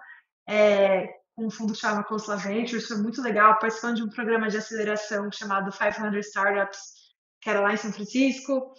[0.48, 4.48] é, com um fundo que chama Coastal Ventures, foi muito legal, participando de um programa
[4.48, 7.04] de aceleração chamado 500 Startups
[7.44, 8.72] que era lá em São Francisco.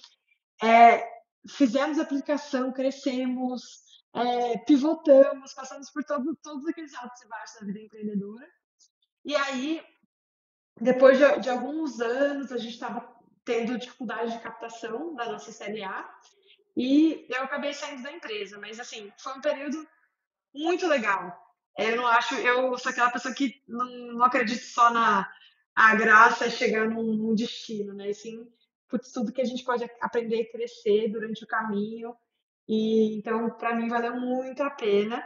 [0.61, 1.07] É,
[1.47, 3.61] fizemos aplicação, crescemos,
[4.13, 8.47] é, pivotamos, passamos por todo, todos aqueles altos e baixos da vida empreendedora.
[9.23, 9.81] E aí,
[10.79, 16.09] depois de, de alguns anos, a gente estava tendo dificuldade de captação da nossa CLA
[16.75, 18.57] e eu acabei saindo da empresa.
[18.59, 19.87] Mas, assim, foi um período
[20.53, 21.41] muito legal.
[21.77, 25.29] Eu não acho, eu sou aquela pessoa que não, não acredito só na
[25.75, 28.09] a graça é chegar num, num destino, né?
[28.09, 28.47] E sim,
[28.87, 32.15] putz, tudo que a gente pode aprender e crescer durante o caminho.
[32.67, 35.21] E então, para mim, valeu muito a pena,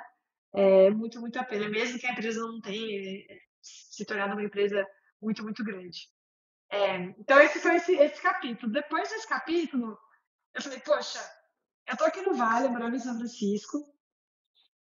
[0.54, 4.44] é, muito, muito a pena, mesmo que a empresa não tenha é, se tornado uma
[4.44, 4.86] empresa
[5.22, 6.08] muito, muito grande.
[6.72, 8.72] É, então, esse foi esse, esse capítulo.
[8.72, 9.98] Depois desse capítulo,
[10.54, 11.20] eu falei, poxa,
[11.88, 13.78] eu tô aqui no Vale, morando em São Francisco.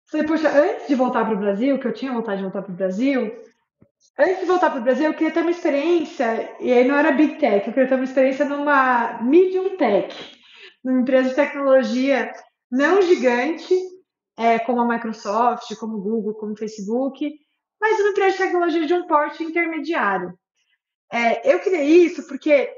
[0.09, 2.71] Falei, poxa, antes de voltar para o Brasil, que eu tinha vontade de voltar para
[2.71, 3.31] o Brasil,
[4.17, 7.11] Antes de voltar para o Brasil, eu queria ter uma experiência, e aí não era
[7.11, 10.15] Big Tech, eu queria ter uma experiência numa Medium Tech,
[10.83, 12.31] numa empresa de tecnologia
[12.71, 13.73] não gigante,
[14.37, 17.29] é, como a Microsoft, como o Google, como o Facebook,
[17.85, 20.35] mas uma empresa de tecnologia de um porte intermediário.
[21.11, 22.73] É, eu queria isso porque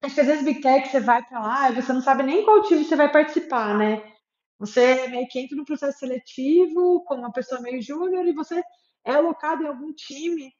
[0.00, 2.44] acho que às vezes Big Tech você vai para lá e você não sabe nem
[2.44, 4.00] qual time você vai participar, né?
[4.60, 8.62] Você meio que entra no processo seletivo como uma pessoa meio júnior e você
[9.04, 10.52] é alocado em algum time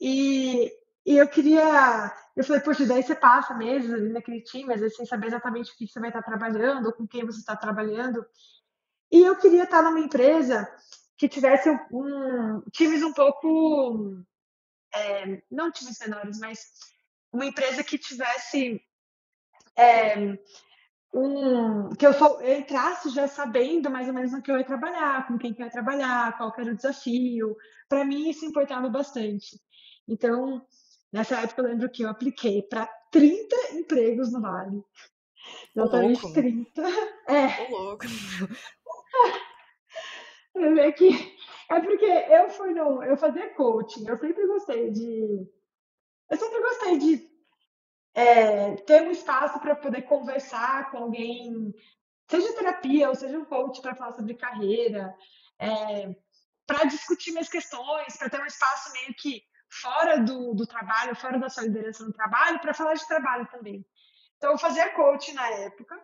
[0.00, 0.70] e,
[1.04, 2.12] e eu queria.
[2.36, 5.72] Eu falei, poxa, daí você passa meses ali naquele time, às vezes sem saber exatamente
[5.72, 8.24] o que você vai estar trabalhando, ou com quem você está trabalhando.
[9.10, 10.68] E eu queria estar numa empresa
[11.22, 14.24] que tivesse um, um times um pouco.
[14.92, 16.58] É, não times menores, mas
[17.32, 18.82] uma empresa que tivesse.
[19.78, 20.16] É,
[21.14, 24.64] um, que eu, só, eu entrasse já sabendo mais ou menos no que eu ia
[24.64, 27.56] trabalhar, com quem que eu ia trabalhar, qual era o desafio.
[27.88, 29.60] Para mim, isso importava bastante.
[30.08, 30.66] Então,
[31.12, 34.82] nessa época, eu lembro que eu apliquei para 30 empregos no Vale.
[35.76, 36.82] Exatamente 30.
[37.28, 37.70] É.
[37.70, 38.06] Ô, louco.
[40.78, 41.36] É, que,
[41.70, 43.02] é porque eu fui no.
[43.02, 45.46] Eu fazia coaching, eu sempre gostei de.
[46.30, 47.30] Eu sempre gostei de
[48.14, 51.74] é, ter um espaço para poder conversar com alguém,
[52.28, 55.14] seja terapia ou seja um coach para falar sobre carreira,
[55.58, 56.14] é,
[56.66, 61.38] para discutir minhas questões, para ter um espaço meio que fora do, do trabalho, fora
[61.38, 63.84] da sua liderança no trabalho, para falar de trabalho também.
[64.36, 65.98] Então, eu fazia coach na época.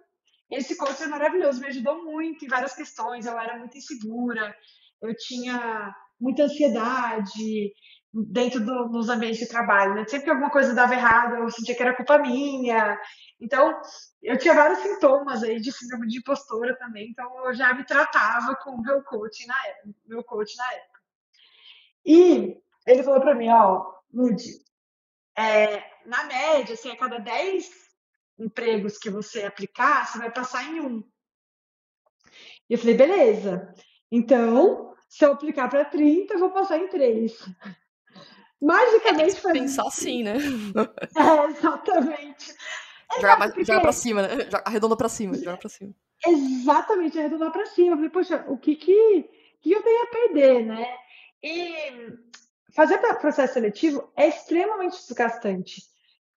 [0.51, 3.27] Esse coach é maravilhoso, me ajudou muito em várias questões.
[3.27, 4.55] Eu era muito insegura,
[5.03, 7.73] eu tinha muita ansiedade,
[8.13, 9.95] dentro do, dos ambientes de trabalho.
[9.95, 10.05] Né?
[10.07, 12.99] Sempre que alguma coisa dava errado, eu sentia que era culpa minha.
[13.41, 13.81] Então,
[14.23, 18.57] eu tinha vários sintomas aí de síndrome de impostora também, então eu já me tratava
[18.57, 19.95] com o meu coach na época.
[20.07, 20.99] Meu coach na época.
[22.05, 22.57] E
[22.87, 24.51] ele falou para mim, ó, Ludi,
[25.37, 27.88] é, na média, assim, a cada 10
[28.39, 31.05] empregos que você aplicar, você vai passar em um.
[32.68, 33.74] E eu falei, beleza.
[34.11, 37.32] Então, se eu aplicar para 30, eu vou passar em 3.
[38.61, 40.34] Magicamente é, Pensar assim, né?
[41.16, 42.55] É, exatamente.
[43.16, 43.64] Jogar, porque...
[43.64, 44.49] jogar pra cima, né?
[44.64, 45.95] Arredonda pra cima, joga pra cima.
[46.26, 47.93] Exatamente, arredondar pra cima.
[47.93, 49.30] Eu falei, poxa, o que que,
[49.61, 50.86] que eu tenho a perder, né?
[51.43, 52.12] E
[52.74, 55.82] fazer processo seletivo é extremamente desgastante.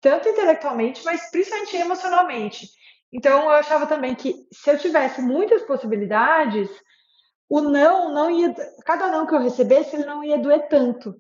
[0.02, 2.70] Tanto intelectualmente, mas principalmente emocionalmente.
[3.14, 6.70] Então eu achava também que se eu tivesse muitas possibilidades,
[7.48, 8.54] o não não ia,
[8.86, 11.16] cada não que eu recebesse, ele não ia doer tanto.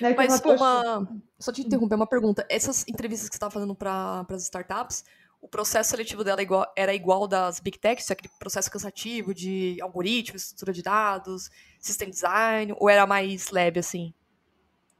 [0.00, 0.14] Né?
[0.16, 1.08] Mas uma,
[1.38, 2.46] só te interromper uma pergunta.
[2.48, 5.04] Essas entrevistas que você estava fazendo para as startups,
[5.40, 10.42] o processo seletivo dela igual, era igual das big techs, aquele processo cansativo de algoritmos,
[10.42, 14.12] estrutura de dados, system design, ou era mais leve assim?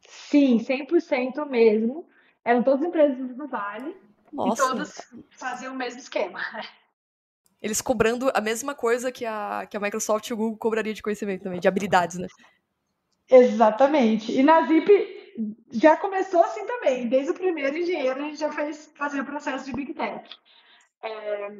[0.08, 2.06] Sim, 100% mesmo.
[2.46, 3.96] Eram todas empresas do Vale
[4.32, 4.62] Nossa.
[4.62, 6.38] e todas faziam o mesmo esquema.
[7.60, 11.02] Eles cobrando a mesma coisa que a, que a Microsoft e o Google cobraria de
[11.02, 12.28] conhecimento também, de habilidades, né?
[13.28, 14.30] Exatamente.
[14.30, 15.34] E na Zip
[15.72, 17.08] já começou assim também.
[17.08, 20.30] Desde o primeiro engenheiro, a gente já fez fazer o processo de Big Tech.
[21.02, 21.50] É,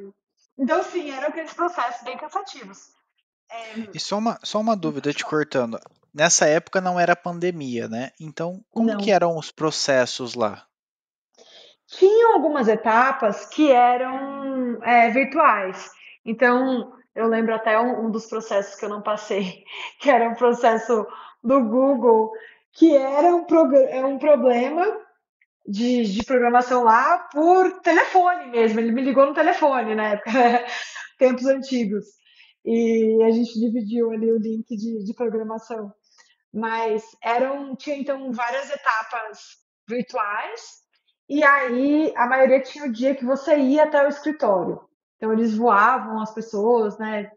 [0.57, 2.91] então, sim, eram aqueles processos bem cansativos.
[3.51, 5.81] É, e só uma, só uma dúvida te cortando.
[6.15, 8.13] Nessa época não era pandemia, né?
[8.21, 8.99] Então, como não.
[8.99, 10.65] que eram os processos lá?
[11.87, 15.91] Tinham algumas etapas que eram é, virtuais.
[16.25, 19.65] Então, eu lembro até um, um, dos processos que eu não passei,
[20.01, 21.07] que era um processo
[21.43, 22.33] do Google,
[22.73, 23.47] que era um,
[23.89, 24.85] é um problema
[25.67, 28.81] de, de programação lá por telefone mesmo.
[28.81, 30.33] Ele me ligou no telefone na época,
[31.19, 32.05] tempos antigos.
[32.65, 35.93] E a gente dividiu ali o link de, de programação.
[36.53, 39.39] Mas eram, tinha então várias etapas
[39.89, 40.86] virtuais,
[41.29, 44.81] e aí a maioria tinha o dia que você ia até o escritório.
[45.17, 47.31] Então eles voavam as pessoas, né,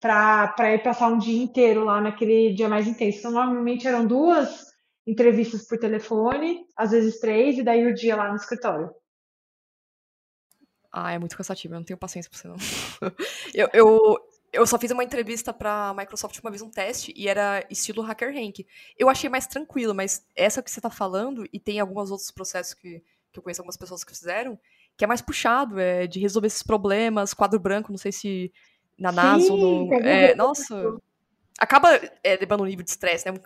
[0.00, 3.18] para ir passar um dia inteiro lá naquele dia mais intenso.
[3.18, 4.72] Então normalmente eram duas
[5.06, 8.90] entrevistas por telefone, às vezes três, e daí o dia lá no escritório.
[10.90, 12.56] Ah, é muito cansativo, eu não tenho paciência pra você não.
[13.54, 14.18] eu, eu,
[14.52, 18.34] eu só fiz uma entrevista pra Microsoft uma vez, um teste, e era estilo Hacker
[18.34, 18.66] Rank.
[18.98, 22.74] Eu achei mais tranquilo, mas essa que você tá falando, e tem alguns outros processos
[22.74, 23.02] que,
[23.32, 24.58] que eu conheço algumas pessoas que fizeram,
[24.96, 28.52] que é mais puxado, é de resolver esses problemas, quadro branco, não sei se
[28.98, 29.94] na NASA Sim, ou no.
[29.94, 30.96] É, nossa.
[31.58, 31.88] Acaba
[32.22, 33.38] é, levando um nível de estresse, né?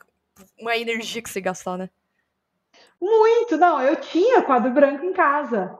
[0.58, 1.90] Uma energia que você gastar, né?
[3.00, 3.80] Muito, não.
[3.80, 5.78] Eu tinha quadro branco em casa.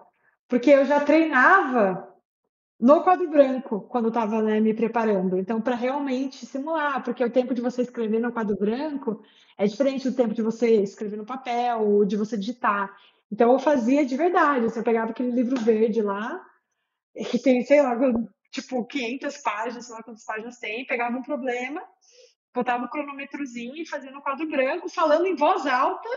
[0.49, 2.15] Porque eu já treinava
[2.79, 5.39] no quadro branco quando estava né, me preparando.
[5.39, 9.23] Então, para realmente simular, porque o tempo de você escrever no quadro branco
[9.57, 12.95] é diferente do tempo de você escrever no papel, ou de você digitar.
[13.31, 14.67] Então, eu fazia de verdade.
[14.67, 16.41] Assim, eu pegava aquele livro verde lá,
[17.31, 17.97] que tem, sei lá,
[18.51, 21.83] tipo 500 páginas, sei lá quantas páginas tem, pegava um problema,
[22.55, 26.09] botava o um cronômetrozinho e fazia no quadro branco, falando em voz alta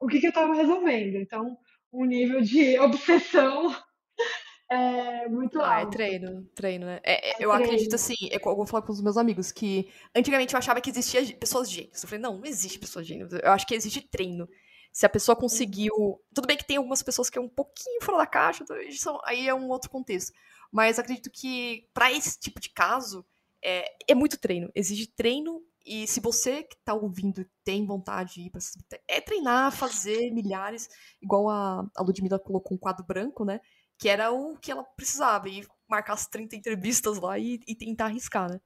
[0.00, 1.16] o que, que eu estava resolvendo.
[1.16, 1.56] Então,
[1.92, 3.74] um nível de obsessão
[4.70, 5.94] é muito ah, é alto.
[5.94, 7.00] é treino, treino, né?
[7.02, 7.64] É, é, é eu treino.
[7.64, 10.90] acredito assim, é, eu vou falar com os meus amigos, que antigamente eu achava que
[10.90, 12.02] existia pessoas gênios.
[12.02, 13.32] Eu falei, não, não existe pessoas gênios.
[13.32, 14.48] Eu acho que existe treino.
[14.94, 15.92] Se a pessoa conseguiu.
[16.32, 19.48] Tudo bem que tem algumas pessoas que é um pouquinho fora da caixa, então aí
[19.48, 20.32] é um outro contexto.
[20.70, 23.26] Mas acredito que para esse tipo de caso
[23.60, 24.70] é, é muito treino.
[24.72, 28.60] Exige treino e se você que tá ouvindo tem vontade de ir para
[29.08, 30.88] é treinar, fazer milhares,
[31.20, 33.60] igual a, a Ludmilla colocou um quadro branco, né?
[33.98, 38.06] Que era o que ela precisava, e marcar as 30 entrevistas lá e, e tentar
[38.06, 38.60] arriscar, né?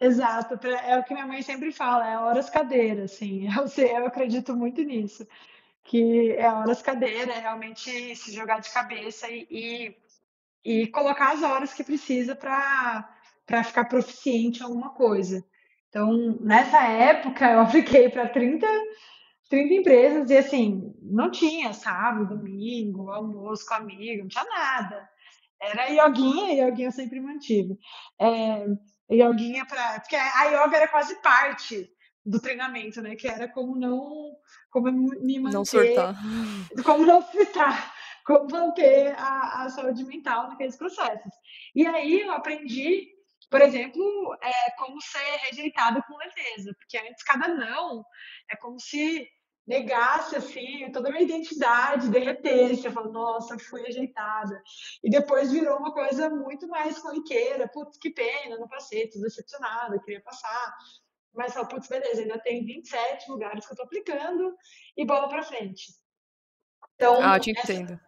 [0.00, 4.54] Exato, é o que minha mãe sempre fala, é horas cadeira, assim, eu, eu acredito
[4.54, 5.26] muito nisso,
[5.82, 9.96] que é horas cadeira, é realmente se jogar de cabeça e, e,
[10.82, 15.44] e colocar as horas que precisa para ficar proficiente em alguma coisa.
[15.88, 18.66] Então, nessa época, eu apliquei para 30,
[19.48, 25.08] 30 empresas e, assim, não tinha sábado, domingo, almoço com amigo, não tinha nada.
[25.60, 27.76] Era yoguinha, e yoguinha eu sempre mantive.
[28.20, 28.66] É,
[29.14, 30.00] yoguinha para.
[30.00, 31.90] Porque a yoga era quase parte
[32.24, 33.16] do treinamento, né?
[33.16, 34.36] Que era como não.
[34.70, 35.56] Como me manter.
[35.56, 36.14] Não surtar.
[36.84, 37.94] Como não surtar.
[38.24, 41.32] Como manter a, a saúde mental naqueles processos.
[41.74, 43.08] E aí eu aprendi,
[43.50, 46.74] por exemplo, é, como ser rejeitado com leveza.
[46.78, 48.04] Porque antes cada não
[48.50, 49.26] é como se
[49.68, 54.60] negasse assim toda a minha identidade, derretesse, eu falo, nossa, fui rejeitada.
[55.04, 60.00] E depois virou uma coisa muito mais corriqueira, putz, que pena, não passei, tô decepcionada,
[60.00, 60.74] queria passar.
[61.34, 64.56] Mas só, putz, beleza, ainda tem 27 lugares que eu tô aplicando
[64.96, 65.92] e bola para frente.
[66.94, 68.00] Então, ah, eu te entendo.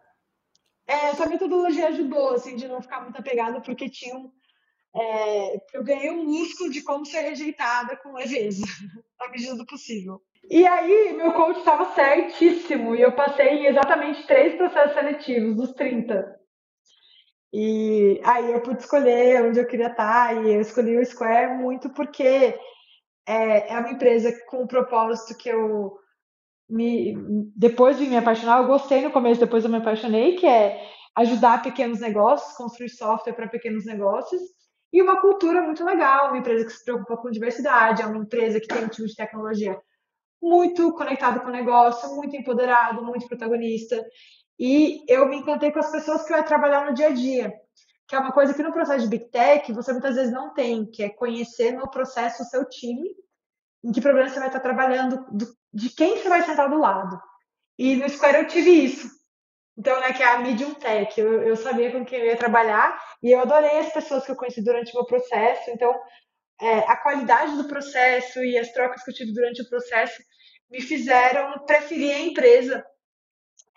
[0.87, 4.33] Essa, é, essa metodologia ajudou, assim, de não ficar muito apegada, porque tinham
[4.93, 8.65] é, eu ganhei um músculo de como ser rejeitada com leveza,
[9.21, 10.21] à medida do possível.
[10.51, 15.71] E aí, meu coach estava certíssimo e eu passei em exatamente três processos seletivos, dos
[15.71, 16.41] 30.
[17.53, 21.89] E aí eu pude escolher onde eu queria estar e eu escolhi o Square muito
[21.91, 22.53] porque
[23.25, 25.97] é, é uma empresa com um propósito que eu
[26.69, 27.15] me,
[27.55, 30.81] depois de me apaixonar, eu gostei no começo, depois eu me apaixonei, que é
[31.15, 34.41] ajudar pequenos negócios, construir software para pequenos negócios.
[34.91, 38.59] E uma cultura muito legal, uma empresa que se preocupa com diversidade, é uma empresa
[38.59, 39.79] que tem um time de tecnologia
[40.41, 44.03] muito conectado com o negócio, muito empoderado, muito protagonista.
[44.57, 47.53] E eu me encantei com as pessoas que eu ia trabalhar no dia a dia,
[48.07, 50.85] que é uma coisa que no processo de Big Tech você muitas vezes não tem,
[50.85, 53.09] que é conhecer no processo o seu time,
[53.83, 57.19] em que problema você vai estar trabalhando, do, de quem você vai sentar do lado.
[57.77, 59.07] E no Square eu tive isso.
[59.77, 61.19] Então, né, que é a Medium Tech.
[61.19, 64.35] Eu, eu sabia com quem eu ia trabalhar e eu adorei as pessoas que eu
[64.35, 65.71] conheci durante o meu processo.
[65.71, 65.95] Então,
[66.61, 70.21] é, a qualidade do processo e as trocas que eu tive durante o processo
[70.71, 72.85] me fizeram preferir a empresa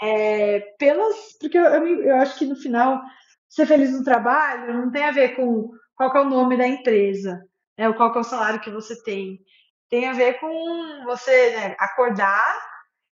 [0.01, 3.01] é, pelas porque eu, eu, eu, acho que no final
[3.49, 7.45] ser feliz no trabalho não tem a ver com qual é o nome da empresa
[7.77, 9.41] né, ou qual é o salário que você tem
[9.89, 12.63] tem a ver com você né, acordar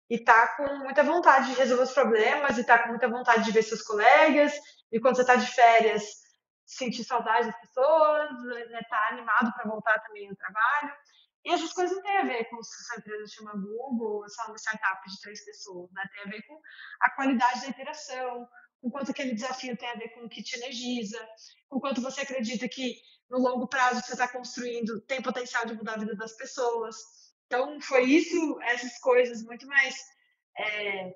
[0.09, 3.51] e tá com muita vontade de resolver os problemas e tá com muita vontade de
[3.51, 4.53] ver seus colegas
[4.91, 6.03] e quando você está de férias
[6.65, 8.29] sentir saudade das pessoas,
[8.69, 10.93] né, tá animado para voltar também ao trabalho.
[11.49, 14.39] E essas coisas não têm a ver com se a empresa chama Google ou se
[14.39, 16.03] é uma startup de três pessoas, né?
[16.13, 16.61] Tem a ver com
[17.01, 18.47] a qualidade da interação,
[18.79, 21.17] com quanto aquele desafio tem a ver com o que te energiza,
[21.67, 25.95] com quanto você acredita que no longo prazo você está construindo tem potencial de mudar
[25.95, 26.95] a vida das pessoas.
[27.47, 29.95] Então, foi isso, essas coisas muito mais
[30.55, 31.11] é,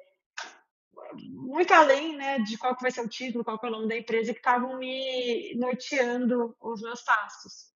[1.29, 3.87] muito além né, de qual que vai ser o título, qual que é o nome
[3.87, 7.72] da empresa, que estavam me norteando os meus passos.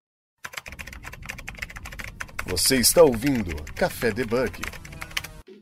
[2.50, 4.62] Você está ouvindo Café Debug.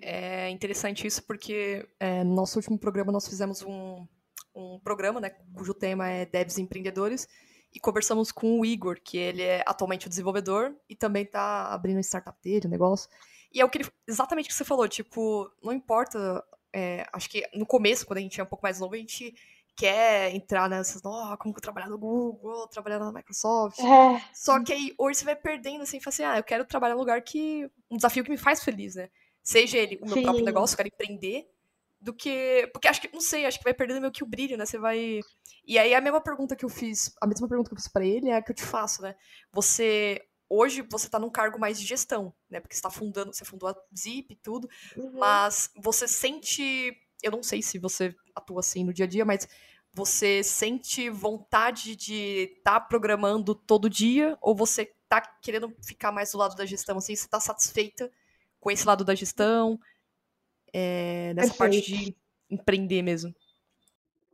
[0.01, 4.07] É interessante isso porque é, no nosso último programa nós fizemos um,
[4.55, 7.27] um programa né, cujo tema é Devs Empreendedores
[7.73, 11.97] e conversamos com o Igor, que ele é atualmente o desenvolvedor e também está abrindo
[11.97, 13.09] a startup dele, o negócio.
[13.51, 17.29] E é o que ele, exatamente o que você falou, tipo, não importa é, acho
[17.29, 19.33] que no começo, quando a gente é um pouco mais novo, a gente
[19.75, 23.79] quer entrar nessas, oh, como que eu trabalhar no Google, trabalhar na Microsoft.
[23.79, 24.21] É.
[24.33, 27.01] Só que aí hoje você vai perdendo assim, fala assim, ah, eu quero trabalhar num
[27.01, 27.69] lugar que.
[27.91, 29.09] um desafio que me faz feliz, né?
[29.43, 30.23] Seja ele o meu Sim.
[30.23, 31.47] próprio negócio, eu quero empreender,
[31.99, 32.69] do que.
[32.71, 34.65] Porque acho que, não sei, acho que vai perdendo meio que o brilho, né?
[34.65, 35.19] Você vai.
[35.67, 38.05] E aí a mesma pergunta que eu fiz, a mesma pergunta que eu fiz pra
[38.05, 39.15] ele é a que eu te faço, né?
[39.51, 42.59] Você hoje você está num cargo mais de gestão, né?
[42.59, 45.13] Porque você está fundando, você fundou a Zip e tudo, uhum.
[45.17, 49.47] mas você sente, eu não sei se você atua assim no dia a dia, mas
[49.93, 56.31] você sente vontade de estar tá programando todo dia ou você está querendo ficar mais
[56.31, 56.97] do lado da gestão?
[56.97, 58.11] Assim, você está satisfeita
[58.59, 59.79] com esse lado da gestão,
[60.73, 61.57] é, nessa Perfeito.
[61.57, 62.17] parte de
[62.49, 63.33] empreender mesmo?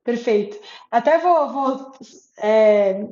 [0.03, 0.59] Perfeito.
[0.89, 1.91] Até vou, vou
[2.37, 3.07] é,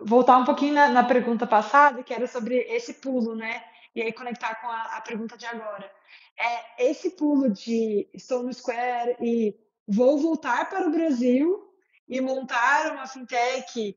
[0.00, 3.62] voltar um pouquinho na, na, pergunta passada, que era sobre esse pulo, né?
[3.94, 5.90] E aí conectar com a, a, pergunta de agora.
[6.38, 9.56] É, esse pulo de estou no Square e
[9.86, 11.62] vou voltar para o Brasil
[12.08, 13.96] e montar uma fintech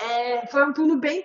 [0.00, 1.24] é, foi um pulo bem,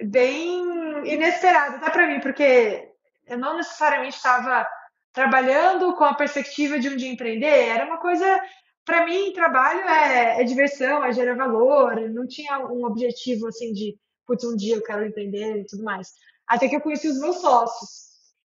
[0.00, 0.62] bem
[1.06, 2.90] inesperado, até para mim, porque
[3.26, 4.66] eu não necessariamente estava
[5.12, 8.40] trabalhando com a perspectiva de um dia empreender, era uma coisa
[8.84, 11.96] para mim, trabalho é, é, diversão, é gerar valor.
[12.10, 16.12] Não tinha um objetivo assim de, putz, um dia eu quero empreender e tudo mais.
[16.46, 18.13] Até que eu conheci os meus sócios,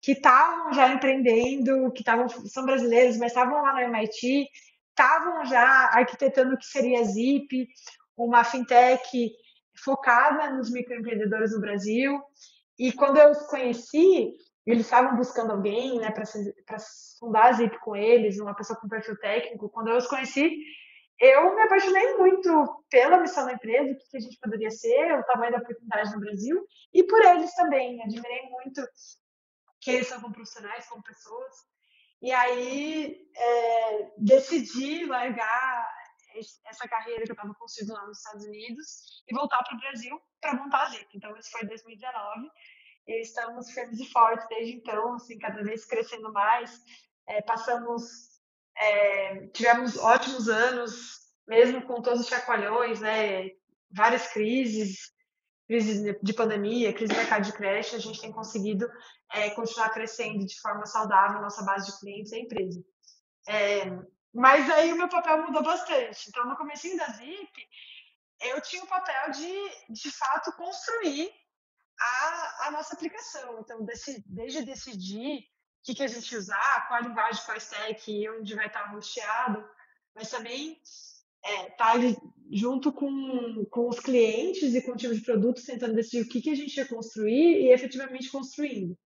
[0.08, 4.47] que estavam já empreendendo, que estavam são brasileiros, mas estavam lá no MIT,
[4.91, 7.68] estavam já arquitetando o que seria a Zip,
[8.16, 9.30] uma fintech
[9.84, 12.22] focada nos microempreendedores no Brasil.
[12.80, 14.34] E quando eu os conheci,
[14.66, 16.78] eles estavam buscando alguém, né, para
[17.20, 19.68] fundar a Zip com eles, uma pessoa com perfil técnico.
[19.68, 20.58] Quando eu os conheci,
[21.20, 25.24] eu me apaixonei muito pela missão da empresa, o que a gente poderia ser, o
[25.24, 28.01] tamanho da oportunidade no Brasil, e por eles também.
[28.01, 28.82] Admirei muito
[29.88, 31.53] que eles são como profissionais, como pessoas.
[32.21, 35.97] E aí é, decidi largar
[36.65, 40.21] essa carreira que eu estava construindo lá nos Estados Unidos e voltar para o Brasil
[40.41, 41.07] para montar a Zip.
[41.15, 42.51] Então, isso foi em 2019
[43.07, 46.83] e estamos firmes e fortes desde então, assim, cada vez crescendo mais.
[47.25, 48.03] É, passamos,
[48.75, 53.51] é, tivemos ótimos anos, mesmo com todos os chacoalhões, né?
[53.89, 55.13] Várias crises,
[55.68, 58.89] crise de pandemia, crise do mercado de creche, a gente tem conseguido
[59.34, 62.82] é, continuar crescendo de forma saudável nossa base de clientes e empresa.
[63.47, 63.86] É,
[64.34, 66.30] mas aí o meu papel mudou bastante.
[66.30, 67.70] Então, no começo da Zip,
[68.41, 71.30] eu tinha o papel de, de fato, construir
[71.99, 73.59] a, a nossa aplicação.
[73.59, 75.43] Então, desse, desde decidir o
[75.84, 79.68] que, que a gente usar, qual a linguagem, qual stack, onde vai estar rosteado,
[80.15, 80.80] mas também
[81.48, 81.93] é, tá
[82.52, 86.41] junto com, com os clientes e com o time de produtos tentando decidir o que,
[86.41, 88.98] que a gente ia construir e efetivamente construindo.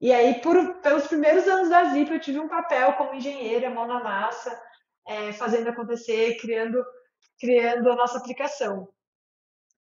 [0.00, 3.86] E aí, por, pelos primeiros anos da Zip, eu tive um papel como engenheira, mão
[3.86, 4.60] na massa,
[5.06, 6.84] é, fazendo acontecer, criando,
[7.40, 8.88] criando a nossa aplicação.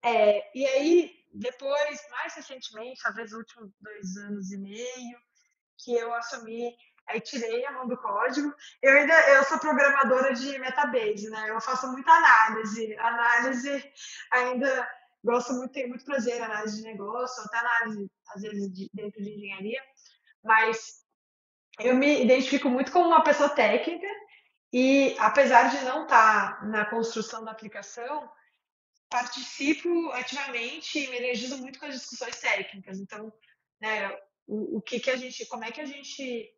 [0.03, 5.17] É, e aí, depois, mais recentemente, talvez nos últimos dois anos e meio,
[5.77, 6.73] que eu assumi,
[7.07, 8.53] aí tirei a mão do código.
[8.81, 11.49] Eu ainda eu sou programadora de metabase, né?
[11.49, 13.91] Eu faço muita análise, análise
[14.31, 14.87] ainda
[15.23, 19.31] gosto muito, tenho muito prazer análise de negócio, até análise às vezes de, dentro de
[19.31, 19.81] engenharia,
[20.43, 21.03] mas
[21.79, 24.07] eu me identifico muito como uma pessoa técnica
[24.71, 28.29] e apesar de não estar na construção da aplicação,
[29.09, 32.99] participo ativamente e me energizo muito com as discussões técnicas.
[32.99, 33.31] Então,
[33.79, 34.09] né,
[34.47, 36.53] o, o que, que a gente, como é que a gente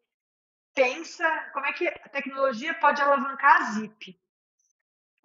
[0.78, 4.22] pensa, como é que a tecnologia pode alavancar a ZIP?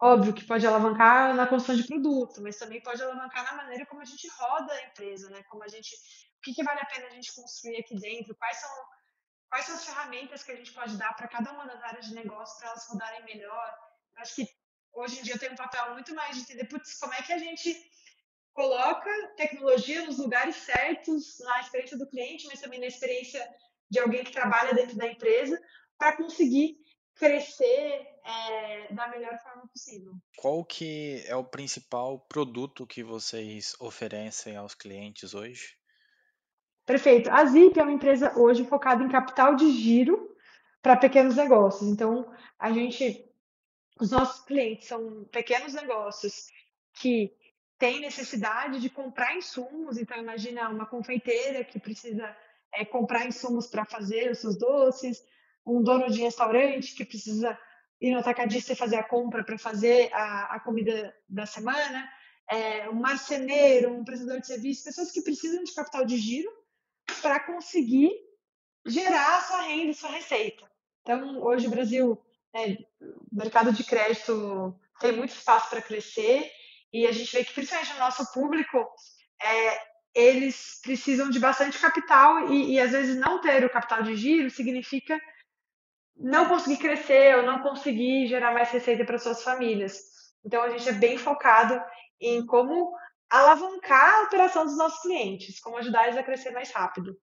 [0.00, 4.00] Óbvio que pode alavancar na construção de produto, mas também pode alavancar na maneira como
[4.00, 5.42] a gente roda a empresa, né?
[5.44, 5.94] Como a gente,
[6.38, 8.34] o que, que vale a pena a gente construir aqui dentro?
[8.34, 8.70] Quais são
[9.50, 12.14] quais são as ferramentas que a gente pode dar para cada uma das áreas de
[12.14, 13.78] negócio para elas rodarem melhor?
[14.16, 14.48] Acho que
[14.94, 17.38] hoje em dia tem um papel muito mais de entender, putz, como é que a
[17.38, 17.76] gente
[18.54, 23.46] coloca tecnologia nos lugares certos, na experiência do cliente, mas também na experiência
[23.92, 25.60] de alguém que trabalha dentro da empresa,
[25.98, 26.78] para conseguir
[27.14, 30.14] crescer é, da melhor forma possível.
[30.38, 35.76] Qual que é o principal produto que vocês oferecem aos clientes hoje?
[36.86, 37.30] Perfeito.
[37.30, 40.34] A Zip é uma empresa hoje focada em capital de giro
[40.80, 41.90] para pequenos negócios.
[41.90, 43.28] Então, a gente
[44.00, 46.46] os nossos clientes são pequenos negócios
[46.94, 47.30] que
[47.78, 49.98] têm necessidade de comprar insumos.
[49.98, 52.34] Então, imagina uma confeiteira que precisa
[52.74, 55.22] é, comprar insumos para fazer os seus doces,
[55.66, 57.58] um dono de restaurante que precisa
[58.00, 62.08] ir no atacadista e fazer a compra para fazer a, a, comida da semana,
[62.50, 66.50] é, um marceneiro, um prestador de serviço, pessoas que precisam de capital de giro
[67.20, 68.10] para conseguir
[68.86, 70.68] gerar a sua renda, a sua receita.
[71.02, 72.20] Então, hoje o Brasil
[72.52, 76.50] né, o mercado de crédito tem muito espaço para crescer
[76.92, 78.86] e a gente vê que, principalmente no nosso público,
[79.40, 84.14] é, eles precisam de bastante capital e, e, às vezes não ter o capital de
[84.14, 85.18] giro significa
[86.16, 90.00] não conseguir crescer ou não conseguir gerar mais receita para suas famílias.
[90.44, 91.80] Então a gente é bem focado
[92.20, 92.94] em como
[93.30, 97.16] alavancar a operação dos nossos clientes, como ajudar eles a crescer mais rápido.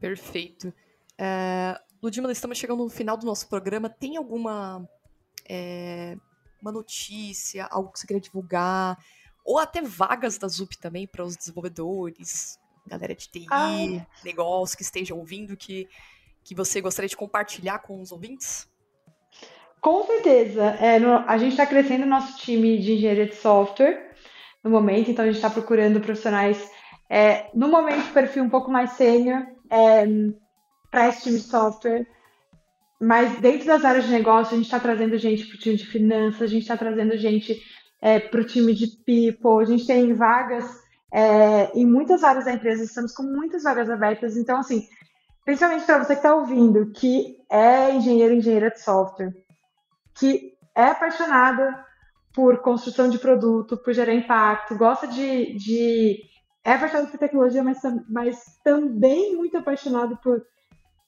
[0.00, 0.72] Perfeito.
[1.18, 3.90] É, Ludmila, estamos chegando no final do nosso programa.
[3.90, 4.88] Tem alguma
[5.48, 6.16] é,
[6.60, 8.98] uma notícia, algo que você queria divulgar?
[9.44, 14.06] Ou até vagas da ZUP também para os desenvolvedores, galera de TI, Ai.
[14.24, 15.86] negócio que esteja ouvindo, que,
[16.42, 18.68] que você gostaria de compartilhar com os ouvintes?
[19.80, 20.64] Com certeza.
[20.80, 24.14] É, no, a gente está crescendo o nosso time de engenharia de software
[24.62, 26.70] no momento, então a gente está procurando profissionais,
[27.10, 30.06] é, no momento, perfil um pouco mais sênior, é,
[30.90, 32.06] para esse time de software.
[32.98, 35.84] Mas dentro das áreas de negócio, a gente está trazendo gente para o time de
[35.84, 37.60] finanças, a gente está trazendo gente
[38.04, 40.62] é, para o time de people, a gente tem vagas
[41.10, 44.36] é, em muitas áreas da empresa, estamos com muitas vagas abertas.
[44.36, 44.86] Então, assim,
[45.42, 49.32] principalmente para você que está ouvindo, que é engenheiro, engenheira de software,
[50.14, 51.82] que é apaixonada
[52.34, 55.56] por construção de produto, por gerar impacto, gosta de.
[55.56, 56.18] de
[56.62, 57.78] é apaixonado por tecnologia, mas,
[58.08, 60.42] mas também muito apaixonado por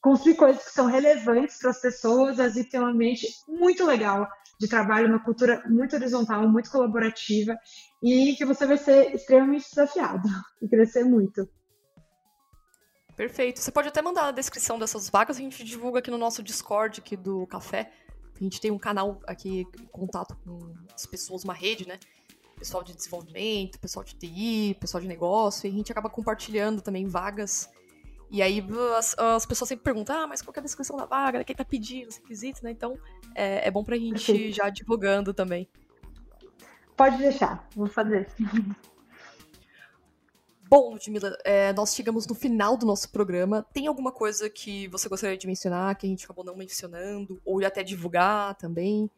[0.00, 4.26] construir coisas que são relevantes para as pessoas, a Zip tem uma mente muito legal
[4.58, 7.56] de trabalho, uma cultura muito horizontal, muito colaborativa
[8.02, 10.28] e que você vai ser extremamente desafiado
[10.62, 11.48] e crescer muito.
[13.16, 13.60] Perfeito.
[13.60, 17.00] Você pode até mandar a descrição dessas vagas, a gente divulga aqui no nosso Discord
[17.00, 17.90] aqui do café.
[18.38, 21.98] A gente tem um canal aqui em contato com as pessoas, uma rede, né?
[22.58, 27.06] Pessoal de desenvolvimento, pessoal de TI, pessoal de negócio, e a gente acaba compartilhando também
[27.06, 27.68] vagas
[28.30, 28.64] e aí
[28.96, 31.64] as, as, pessoas sempre perguntam, ah, mas qual é a descrição da vaga, quem tá
[31.64, 32.70] pedindo, os requisitos, né?
[32.70, 32.98] Então
[33.34, 35.68] é, é bom pra gente ir já divulgando também.
[36.96, 38.28] Pode deixar, vou fazer.
[40.68, 43.64] Bom, Ludmilla, é, nós chegamos no final do nosso programa.
[43.72, 47.64] Tem alguma coisa que você gostaria de mencionar, que a gente acabou não mencionando, ou
[47.64, 49.08] até divulgar também?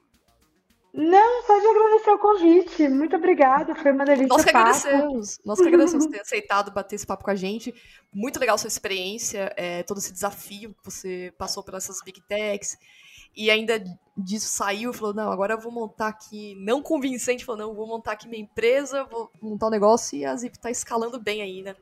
[1.01, 2.89] Não, só de agradecer o convite.
[2.89, 4.27] Muito obrigada, foi uma delícia.
[4.27, 5.39] Nós que agradecemos.
[5.45, 7.73] Nós que agradecemos ter aceitado bater esse papo com a gente.
[8.13, 12.77] Muito legal sua experiência, é, todo esse desafio que você passou pelas essas big techs.
[13.37, 13.81] E ainda
[14.17, 17.87] disso saiu e falou: não, agora eu vou montar aqui, não convincente, falou: não, vou
[17.87, 21.63] montar aqui minha empresa, vou montar um negócio e a Zip tá escalando bem aí,
[21.63, 21.77] né?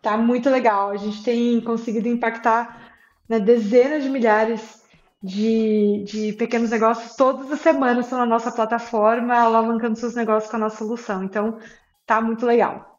[0.00, 0.88] Tá muito legal.
[0.88, 2.96] A gente tem conseguido impactar
[3.28, 4.79] né, dezenas de milhares
[5.22, 10.56] de, de pequenos negócios todas as semanas estão na nossa plataforma, alavancando seus negócios com
[10.56, 11.22] a nossa solução.
[11.22, 11.58] Então,
[12.06, 12.98] tá muito legal.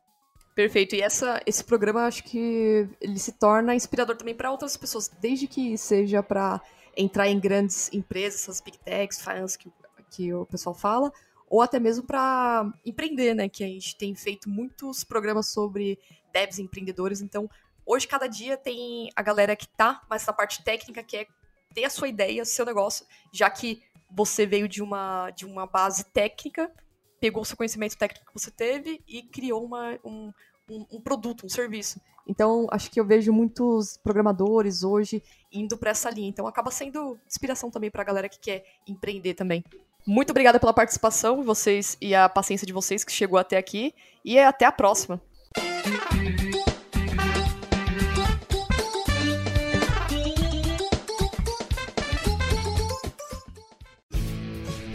[0.53, 0.95] Perfeito.
[0.95, 5.47] E essa, esse programa, acho que ele se torna inspirador também para outras pessoas, desde
[5.47, 6.61] que seja para
[6.95, 9.71] entrar em grandes empresas, essas big techs, finance que,
[10.09, 11.11] que o pessoal fala,
[11.49, 13.49] ou até mesmo para empreender, né?
[13.49, 15.97] Que a gente tem feito muitos programas sobre
[16.31, 17.49] devs empreendedores, então
[17.85, 21.27] hoje cada dia tem a galera que tá mais na parte técnica, que é
[21.73, 26.03] ter a sua ideia, seu negócio, já que você veio de uma, de uma base
[26.05, 26.71] técnica,
[27.19, 30.31] pegou o seu conhecimento técnico que você teve e criou uma, um,
[30.69, 32.01] um, um produto, um serviço.
[32.27, 36.29] Então, acho que eu vejo muitos programadores hoje indo para essa linha.
[36.29, 39.63] Então, acaba sendo inspiração também para a galera que quer empreender também.
[40.05, 43.93] Muito obrigada pela participação, vocês e a paciência de vocês que chegou até aqui.
[44.23, 45.21] E até a próxima.